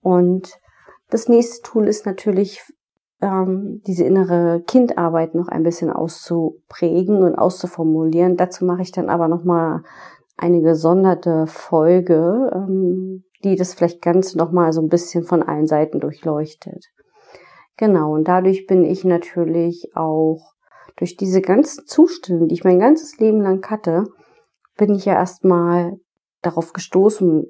Und 0.00 0.58
das 1.10 1.28
nächste 1.28 1.62
Tool 1.62 1.88
ist 1.88 2.06
natürlich, 2.06 2.62
ähm, 3.20 3.82
diese 3.86 4.04
innere 4.04 4.62
Kindarbeit 4.66 5.34
noch 5.34 5.48
ein 5.48 5.62
bisschen 5.62 5.90
auszuprägen 5.90 7.22
und 7.22 7.34
auszuformulieren. 7.34 8.36
Dazu 8.36 8.64
mache 8.64 8.82
ich 8.82 8.92
dann 8.92 9.08
aber 9.08 9.28
nochmal 9.28 9.82
eine 10.36 10.60
gesonderte 10.60 11.46
Folge, 11.46 12.50
ähm, 12.54 13.24
die 13.44 13.56
das 13.56 13.74
vielleicht 13.74 14.02
ganz 14.02 14.34
nochmal 14.34 14.72
so 14.72 14.80
ein 14.80 14.88
bisschen 14.88 15.24
von 15.24 15.42
allen 15.42 15.66
Seiten 15.66 16.00
durchleuchtet. 16.00 16.86
Genau, 17.76 18.12
und 18.12 18.26
dadurch 18.26 18.66
bin 18.66 18.84
ich 18.84 19.04
natürlich 19.04 19.92
auch 19.94 20.52
durch 20.96 21.16
diese 21.16 21.40
ganzen 21.40 21.86
Zustände, 21.86 22.46
die 22.46 22.54
ich 22.54 22.64
mein 22.64 22.80
ganzes 22.80 23.18
Leben 23.18 23.40
lang 23.40 23.64
hatte, 23.70 24.04
bin 24.78 24.94
ich 24.94 25.04
ja 25.04 25.12
erstmal 25.12 25.98
darauf 26.40 26.72
gestoßen, 26.72 27.46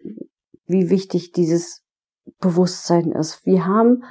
wie 0.67 0.91
wichtig 0.91 1.31
dieses 1.31 1.85
Bewusstsein 2.41 3.13
ist. 3.13 3.47
Wir 3.47 3.67
haben 3.67 4.03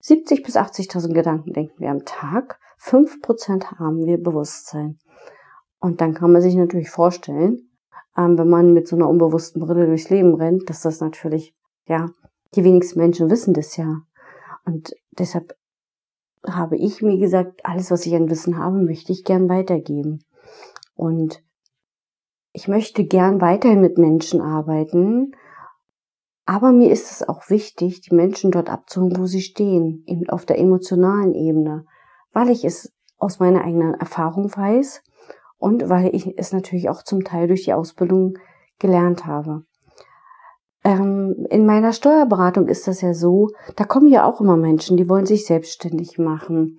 70 0.00 0.44
bis 0.44 0.56
80.000 0.56 1.12
Gedanken, 1.12 1.52
denken 1.52 1.80
wir 1.80 1.90
am 1.90 2.04
Tag. 2.04 2.60
5% 2.80 3.78
haben 3.78 4.06
wir 4.06 4.22
Bewusstsein. 4.22 4.98
Und 5.80 6.00
dann 6.00 6.14
kann 6.14 6.32
man 6.32 6.42
sich 6.42 6.54
natürlich 6.54 6.90
vorstellen, 6.90 7.70
ähm, 8.16 8.38
wenn 8.38 8.48
man 8.48 8.72
mit 8.72 8.86
so 8.86 8.96
einer 8.96 9.08
unbewussten 9.08 9.60
Brille 9.60 9.86
durchs 9.86 10.10
Leben 10.10 10.34
rennt, 10.34 10.70
dass 10.70 10.82
das 10.82 11.00
natürlich, 11.00 11.54
ja, 11.86 12.06
die 12.54 12.64
wenigsten 12.64 12.98
Menschen 12.98 13.30
wissen 13.30 13.54
das 13.54 13.76
ja. 13.76 14.02
Und 14.64 14.94
deshalb 15.18 15.56
habe 16.46 16.76
ich 16.76 17.02
mir 17.02 17.18
gesagt, 17.18 17.64
alles, 17.64 17.90
was 17.90 18.06
ich 18.06 18.14
an 18.14 18.30
Wissen 18.30 18.58
habe, 18.58 18.78
möchte 18.78 19.12
ich 19.12 19.24
gern 19.24 19.48
weitergeben. 19.48 20.24
Und 20.94 21.42
ich 22.56 22.68
möchte 22.68 23.04
gern 23.04 23.42
weiterhin 23.42 23.82
mit 23.82 23.98
Menschen 23.98 24.40
arbeiten, 24.40 25.32
aber 26.46 26.72
mir 26.72 26.90
ist 26.90 27.12
es 27.12 27.28
auch 27.28 27.50
wichtig, 27.50 28.00
die 28.00 28.14
Menschen 28.14 28.50
dort 28.50 28.70
abzuholen, 28.70 29.18
wo 29.18 29.26
sie 29.26 29.42
stehen, 29.42 30.02
eben 30.06 30.26
auf 30.30 30.46
der 30.46 30.58
emotionalen 30.58 31.34
Ebene, 31.34 31.84
weil 32.32 32.48
ich 32.48 32.64
es 32.64 32.94
aus 33.18 33.40
meiner 33.40 33.62
eigenen 33.62 33.92
Erfahrung 33.92 34.50
weiß 34.56 35.02
und 35.58 35.90
weil 35.90 36.14
ich 36.14 36.38
es 36.38 36.54
natürlich 36.54 36.88
auch 36.88 37.02
zum 37.02 37.24
Teil 37.24 37.46
durch 37.46 37.64
die 37.64 37.74
Ausbildung 37.74 38.38
gelernt 38.78 39.26
habe. 39.26 39.64
ähm, 40.82 41.46
in 41.50 41.66
meiner 41.66 41.92
Steuerberatung 41.92 42.68
ist 42.68 42.88
das 42.88 43.02
ja 43.02 43.12
so, 43.12 43.50
da 43.74 43.84
kommen 43.84 44.08
ja 44.08 44.24
auch 44.24 44.40
immer 44.40 44.56
Menschen, 44.56 44.96
die 44.96 45.10
wollen 45.10 45.26
sich 45.26 45.44
selbstständig 45.44 46.16
machen. 46.16 46.78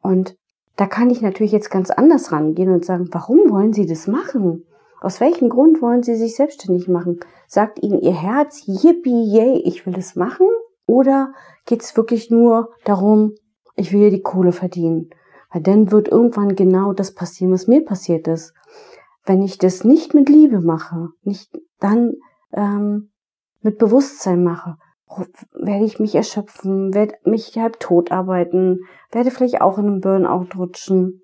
Und 0.00 0.36
da 0.76 0.86
kann 0.86 1.10
ich 1.10 1.20
natürlich 1.20 1.52
jetzt 1.52 1.70
ganz 1.70 1.90
anders 1.90 2.30
rangehen 2.30 2.70
und 2.70 2.84
sagen, 2.84 3.08
warum 3.10 3.50
wollen 3.50 3.72
Sie 3.72 3.86
das 3.86 4.06
machen? 4.06 4.65
Aus 5.00 5.20
welchem 5.20 5.48
Grund 5.48 5.82
wollen 5.82 6.02
Sie 6.02 6.16
sich 6.16 6.36
selbstständig 6.36 6.88
machen? 6.88 7.20
Sagt 7.46 7.82
Ihnen 7.82 8.00
Ihr 8.00 8.14
Herz, 8.14 8.62
yippie, 8.66 9.24
yay, 9.24 9.62
ich 9.64 9.86
will 9.86 9.96
es 9.98 10.16
machen? 10.16 10.46
Oder 10.86 11.32
geht 11.66 11.82
es 11.82 11.96
wirklich 11.96 12.30
nur 12.30 12.70
darum, 12.84 13.34
ich 13.74 13.92
will 13.92 14.00
hier 14.00 14.10
die 14.10 14.22
Kohle 14.22 14.52
verdienen? 14.52 15.10
Weil 15.52 15.62
dann 15.62 15.90
wird 15.90 16.08
irgendwann 16.08 16.56
genau 16.56 16.92
das 16.92 17.14
passieren, 17.14 17.52
was 17.52 17.66
mir 17.66 17.84
passiert 17.84 18.26
ist. 18.28 18.54
Wenn 19.24 19.42
ich 19.42 19.58
das 19.58 19.84
nicht 19.84 20.14
mit 20.14 20.28
Liebe 20.28 20.60
mache, 20.60 21.08
nicht 21.22 21.50
dann 21.80 22.14
ähm, 22.52 23.10
mit 23.60 23.78
Bewusstsein 23.78 24.44
mache, 24.44 24.76
werde 25.52 25.84
ich 25.84 25.98
mich 25.98 26.14
erschöpfen, 26.14 26.94
werde 26.94 27.14
mich 27.24 27.56
halb 27.56 27.80
tot 27.80 28.12
arbeiten, 28.12 28.80
werde 29.12 29.30
vielleicht 29.30 29.60
auch 29.60 29.78
in 29.78 29.86
einem 29.86 30.00
Burnout 30.00 30.48
rutschen. 30.56 31.22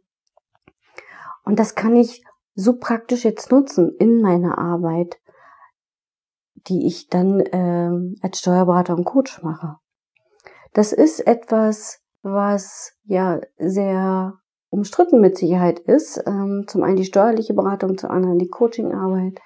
Und 1.45 1.59
das 1.59 1.75
kann 1.75 1.97
ich 1.97 2.23
so 2.55 2.77
praktisch 2.79 3.25
jetzt 3.25 3.51
nutzen 3.51 3.95
in 3.99 4.21
meiner 4.21 4.59
Arbeit, 4.59 5.19
die 6.69 6.87
ich 6.87 7.09
dann 7.09 7.41
äh, 7.41 8.17
als 8.21 8.39
Steuerberater 8.39 8.97
und 8.97 9.05
Coach 9.05 9.43
mache. 9.43 9.77
Das 10.73 10.93
ist 10.93 11.21
etwas, 11.27 12.01
was 12.23 12.93
ja 13.05 13.41
sehr 13.59 14.35
umstritten 14.71 15.21
mit 15.21 15.37
Sicherheit 15.37 15.81
ist. 15.81 16.23
Ähm, 16.27 16.65
zum 16.67 16.83
einen 16.83 16.97
die 16.97 17.05
steuerliche 17.05 17.55
Beratung, 17.55 17.99
zum 17.99 18.11
anderen 18.11 18.39
die 18.39 18.49
Coachingarbeit. 18.49 19.41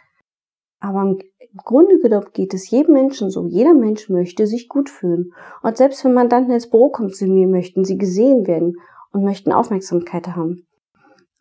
Aber 0.79 1.03
im 1.03 1.19
Grunde 1.57 1.99
genommen 1.99 2.29
geht 2.33 2.55
es 2.55 2.71
jedem 2.71 2.95
Menschen 2.95 3.31
so. 3.31 3.47
Jeder 3.47 3.75
Mensch 3.75 4.09
möchte 4.09 4.47
sich 4.47 4.69
gut 4.69 4.89
fühlen. 4.91 5.33
Und 5.63 5.77
selbst 5.77 6.05
wenn 6.05 6.15
Mandanten 6.15 6.53
ins 6.53 6.71
Büro 6.71 6.91
kommen 6.91 7.11
zu 7.11 7.27
mir, 7.27 7.49
möchten 7.49 7.85
sie 7.85 7.99
gesehen 7.99 8.47
werden 8.47 8.77
und 9.11 9.25
möchten 9.25 9.53
Aufmerksamkeit 9.53 10.29
haben. 10.29 10.67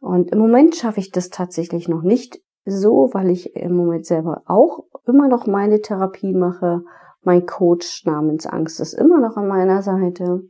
Und 0.06 0.30
im 0.30 0.38
Moment 0.38 0.76
schaffe 0.76 1.00
ich 1.00 1.10
das 1.10 1.30
tatsächlich 1.30 1.88
noch 1.88 2.04
nicht 2.04 2.40
so, 2.64 3.10
weil 3.14 3.32
ich 3.32 3.56
im 3.56 3.76
Moment 3.76 4.06
selber 4.06 4.44
auch 4.46 4.86
immer 5.08 5.28
noch 5.28 5.48
meine 5.48 5.82
Therapie 5.82 6.36
mache. 6.36 6.84
Mein 7.24 7.48
Coach 7.48 8.06
namens 8.06 8.46
Angst 8.46 8.80
ist 8.80 8.94
immer 8.94 9.20
noch 9.20 9.36
an 9.36 9.48
meiner 9.48 9.82
Seite. 9.82 10.44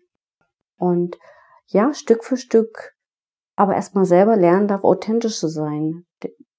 Und 0.76 1.18
ja, 1.68 1.94
Stück 1.94 2.26
für 2.26 2.36
Stück, 2.36 2.96
aber 3.56 3.76
erstmal 3.76 4.04
selber 4.04 4.36
lernen 4.36 4.68
darf, 4.68 4.84
authentisch 4.84 5.40
zu 5.40 5.48
sein. 5.48 6.06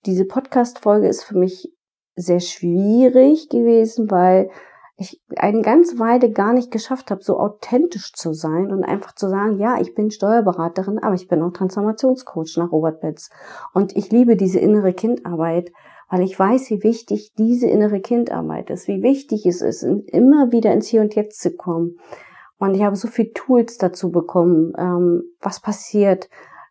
Diese 0.07 0.25
Podcast-Folge 0.25 1.07
ist 1.07 1.23
für 1.23 1.37
mich 1.37 1.71
sehr 2.15 2.41
schwierig 2.41 3.51
gewesen, 3.51 4.11
weil 4.11 4.49
ich 4.99 5.21
eine 5.37 5.61
ganze 5.61 5.99
Weile 5.99 6.31
gar 6.31 6.55
nicht 6.55 6.71
geschafft 6.71 7.11
habe, 7.11 7.23
so 7.23 7.39
authentisch 7.39 8.15
zu 8.15 8.33
sein 8.33 8.73
und 8.73 8.83
einfach 8.83 9.15
zu 9.15 9.29
sagen, 9.29 9.59
ja, 9.59 9.79
ich 9.79 9.95
bin 9.95 10.11
Steuerberaterin, 10.11 10.99
aber 10.99 11.15
ich 11.15 11.29
bin 11.29 11.43
auch 11.43 11.53
Transformationscoach 11.53 12.57
nach 12.57 12.73
Robert 12.73 13.01
Betz. 13.01 13.31
Und 13.75 13.95
ich 13.95 14.11
liebe 14.11 14.37
diese 14.37 14.59
innere 14.59 14.95
Kindarbeit, 14.95 15.71
weil 16.09 16.23
ich 16.23 16.39
weiß, 16.39 16.71
wie 16.71 16.83
wichtig 16.83 17.35
diese 17.37 17.67
innere 17.67 18.01
Kindarbeit 18.01 18.71
ist, 18.71 18.89
wie 18.89 19.03
wichtig 19.03 19.45
es 19.45 19.61
ist, 19.61 19.83
immer 19.83 20.51
wieder 20.53 20.73
ins 20.73 20.87
Hier 20.87 21.03
und 21.03 21.15
Jetzt 21.15 21.41
zu 21.41 21.55
kommen. 21.55 21.99
Und 22.59 22.75
ich 22.75 22.83
habe 22.83 22.97
so 22.97 23.09
viele 23.09 23.33
Tools 23.33 23.77
dazu 23.77 24.11
bekommen, 24.11 24.73
ähm, 24.79 25.25
was 25.41 25.61
passiert, 25.61 26.31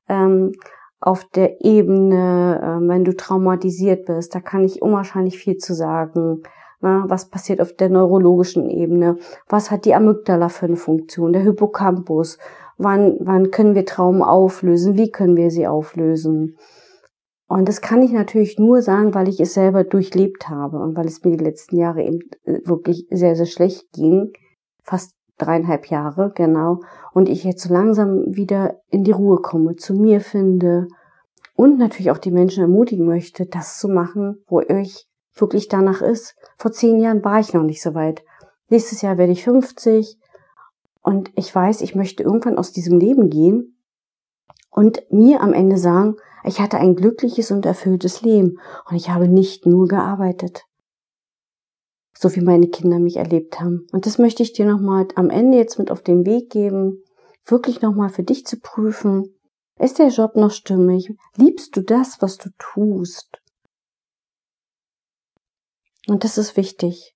ähm, 0.10 0.54
auf 1.00 1.26
der 1.26 1.64
Ebene, 1.64 2.60
äh, 2.60 2.88
wenn 2.88 3.04
du 3.04 3.16
traumatisiert 3.16 4.06
bist. 4.06 4.34
Da 4.34 4.40
kann 4.40 4.64
ich 4.64 4.82
unwahrscheinlich 4.82 5.38
viel 5.38 5.58
zu 5.58 5.76
sagen. 5.76 6.42
Na, 6.86 7.04
was 7.08 7.32
passiert 7.32 7.62
auf 7.62 7.74
der 7.74 7.90
neurologischen 7.90 8.70
Ebene? 8.70 9.18
Was 9.50 9.72
hat 9.72 9.86
die 9.86 9.96
Amygdala 9.96 10.50
für 10.50 10.68
eine 10.68 10.76
Funktion? 10.76 11.34
Der 11.34 11.42
Hippocampus? 11.42 12.38
Wann, 12.78 13.18
wann 13.22 13.50
können 13.50 13.74
wir 13.74 13.88
Traumen 13.88 14.22
auflösen? 14.22 14.96
Wie 14.96 15.10
können 15.10 15.36
wir 15.36 15.50
sie 15.50 15.66
auflösen? 15.66 16.58
Und 17.48 17.68
das 17.68 17.82
kann 17.82 18.04
ich 18.04 18.12
natürlich 18.12 18.60
nur 18.60 18.84
sagen, 18.84 19.16
weil 19.16 19.28
ich 19.28 19.40
es 19.40 19.56
selber 19.56 19.84
durchlebt 19.84 20.48
habe 20.48 20.78
und 20.78 20.96
weil 20.96 21.08
es 21.08 21.24
mir 21.24 21.36
die 21.36 21.44
letzten 21.44 21.78
Jahre 21.78 22.04
eben 22.04 22.20
äh, 22.44 22.60
wirklich 22.66 23.08
sehr, 23.10 23.36
sehr 23.36 23.48
schlecht 23.48 23.92
ging. 23.92 24.34
Fast 24.84 25.16
dreieinhalb 25.40 25.88
Jahre, 25.88 26.34
genau. 26.36 26.82
Und 27.14 27.30
ich 27.30 27.44
jetzt 27.46 27.64
so 27.64 27.74
langsam 27.74 28.26
wieder 28.28 28.76
in 28.90 29.04
die 29.04 29.12
Ruhe 29.12 29.38
komme, 29.42 29.76
zu 29.76 29.96
mir 29.96 30.22
finde 30.22 30.86
und 31.56 31.80
natürlich 31.80 32.12
auch 32.12 32.20
die 32.20 32.30
Menschen 32.32 32.62
ermutigen 32.62 33.08
möchte, 33.08 33.48
das 33.48 33.80
zu 33.80 33.90
machen, 33.90 34.44
wo 34.48 34.60
euch 34.60 35.08
wirklich 35.36 35.68
danach 35.68 36.02
ist. 36.02 36.36
Vor 36.58 36.72
zehn 36.72 37.00
Jahren 37.00 37.24
war 37.24 37.40
ich 37.40 37.54
noch 37.54 37.64
nicht 37.64 37.82
so 37.82 37.94
weit. 37.94 38.24
Nächstes 38.70 39.02
Jahr 39.02 39.18
werde 39.18 39.34
ich 39.34 39.44
50 39.44 40.18
und 41.02 41.32
ich 41.36 41.54
weiß, 41.54 41.82
ich 41.82 41.96
möchte 41.96 42.24
irgendwann 42.24 42.58
aus 42.58 42.72
diesem 42.72 43.00
Leben 43.00 43.30
gehen 43.30 43.78
und 44.72 45.04
mir 45.12 45.42
am 45.42 45.54
Ende 45.54 45.78
sagen, 45.78 46.16
ich 46.44 46.60
hatte 46.60 46.78
ein 46.78 46.96
glückliches 46.96 47.52
und 47.52 47.66
erfülltes 47.66 48.22
Leben 48.22 48.60
und 48.90 48.96
ich 48.96 49.10
habe 49.10 49.28
nicht 49.28 49.66
nur 49.66 49.88
gearbeitet 49.88 50.66
so 52.18 52.34
wie 52.36 52.42
meine 52.42 52.68
Kinder 52.68 53.00
mich 53.00 53.18
erlebt 53.18 53.60
haben. 53.60 53.88
Und 53.92 54.06
das 54.06 54.18
möchte 54.18 54.44
ich 54.44 54.54
dir 54.54 54.66
nochmal 54.66 55.08
am 55.16 55.30
Ende 55.30 55.58
jetzt 55.58 55.78
mit 55.78 55.92
auf 55.92 56.02
den 56.02 56.26
Weg 56.26 56.50
geben, 56.50 57.04
wirklich 57.46 57.82
nochmal 57.82 58.10
für 58.10 58.24
dich 58.24 58.46
zu 58.46 58.60
prüfen. 58.60 59.36
Ist 59.78 60.00
der 60.00 60.08
Job 60.08 60.36
noch 60.36 60.52
stimmig? 60.52 61.14
Liebst 61.36 61.76
du 61.76 61.82
das, 61.82 62.22
was 62.22 62.38
du 62.38 62.50
tust? 62.58 63.42
Und 66.08 66.24
das 66.24 66.38
ist 66.38 66.58
wichtig. 66.58 67.16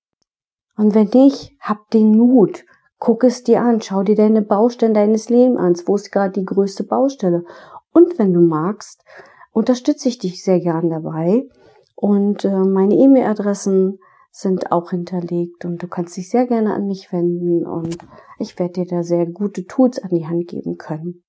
Und 0.76 0.94
wenn 0.94 1.08
nicht, 1.08 1.52
hab 1.60 1.90
den 1.90 2.16
Mut. 2.16 2.64
Guck 2.98 3.24
es 3.24 3.44
dir 3.44 3.62
an. 3.62 3.80
Schau 3.80 4.02
dir 4.02 4.16
deine 4.16 4.42
Baustelle 4.42 4.92
deines 4.92 5.28
Lebens 5.28 5.58
an. 5.58 5.74
Wo 5.86 5.96
ist 5.96 6.10
gerade 6.10 6.32
die 6.32 6.44
größte 6.44 6.84
Baustelle? 6.84 7.44
Und 7.92 8.18
wenn 8.18 8.32
du 8.32 8.40
magst, 8.40 9.04
unterstütze 9.52 10.08
ich 10.08 10.18
dich 10.18 10.42
sehr 10.42 10.60
gern 10.60 10.90
dabei. 10.90 11.48
Und 11.94 12.44
äh, 12.44 12.50
meine 12.50 12.94
E-Mail-Adressen 12.94 13.98
sind 14.30 14.72
auch 14.72 14.90
hinterlegt 14.90 15.64
und 15.64 15.82
du 15.82 15.88
kannst 15.88 16.16
dich 16.16 16.30
sehr 16.30 16.46
gerne 16.46 16.72
an 16.72 16.86
mich 16.86 17.12
wenden 17.12 17.66
und 17.66 17.98
ich 18.38 18.58
werde 18.58 18.74
dir 18.74 18.86
da 18.86 19.02
sehr 19.02 19.26
gute 19.26 19.66
Tools 19.66 19.98
an 19.98 20.10
die 20.10 20.26
Hand 20.26 20.46
geben 20.48 20.78
können. 20.78 21.24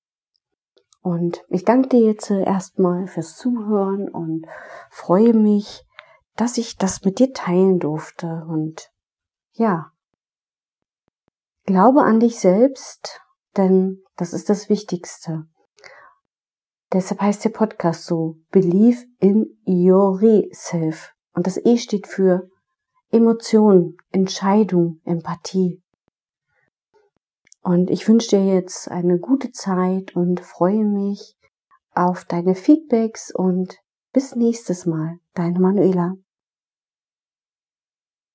Und 1.02 1.44
ich 1.48 1.64
danke 1.64 1.88
dir 1.88 2.00
jetzt 2.00 2.30
erstmal 2.30 3.08
fürs 3.08 3.36
Zuhören 3.36 4.08
und 4.08 4.46
freue 4.88 5.34
mich, 5.34 5.84
dass 6.36 6.58
ich 6.58 6.76
das 6.76 7.04
mit 7.04 7.18
dir 7.18 7.32
teilen 7.32 7.78
durfte 7.78 8.44
und 8.48 8.90
ja, 9.52 9.92
glaube 11.64 12.02
an 12.02 12.20
dich 12.20 12.38
selbst, 12.38 13.20
denn 13.56 14.02
das 14.16 14.32
ist 14.32 14.48
das 14.48 14.68
Wichtigste. 14.68 15.46
Deshalb 16.92 17.20
heißt 17.20 17.44
der 17.44 17.50
Podcast 17.50 18.04
so, 18.04 18.36
Believe 18.50 19.04
in 19.18 19.58
Yourself. 19.64 21.14
Und 21.32 21.46
das 21.46 21.56
E 21.56 21.78
steht 21.78 22.06
für 22.06 22.50
Emotion, 23.10 23.96
Entscheidung, 24.10 25.00
Empathie. 25.04 25.82
Und 27.62 27.90
ich 27.90 28.06
wünsche 28.08 28.30
dir 28.30 28.44
jetzt 28.44 28.90
eine 28.90 29.18
gute 29.18 29.52
Zeit 29.52 30.16
und 30.16 30.40
freue 30.40 30.84
mich 30.84 31.36
auf 31.94 32.24
deine 32.24 32.54
Feedbacks 32.54 33.32
und 33.34 33.78
bis 34.12 34.36
nächstes 34.36 34.86
Mal. 34.86 35.18
Deine 35.34 35.58
Manuela. 35.58 36.14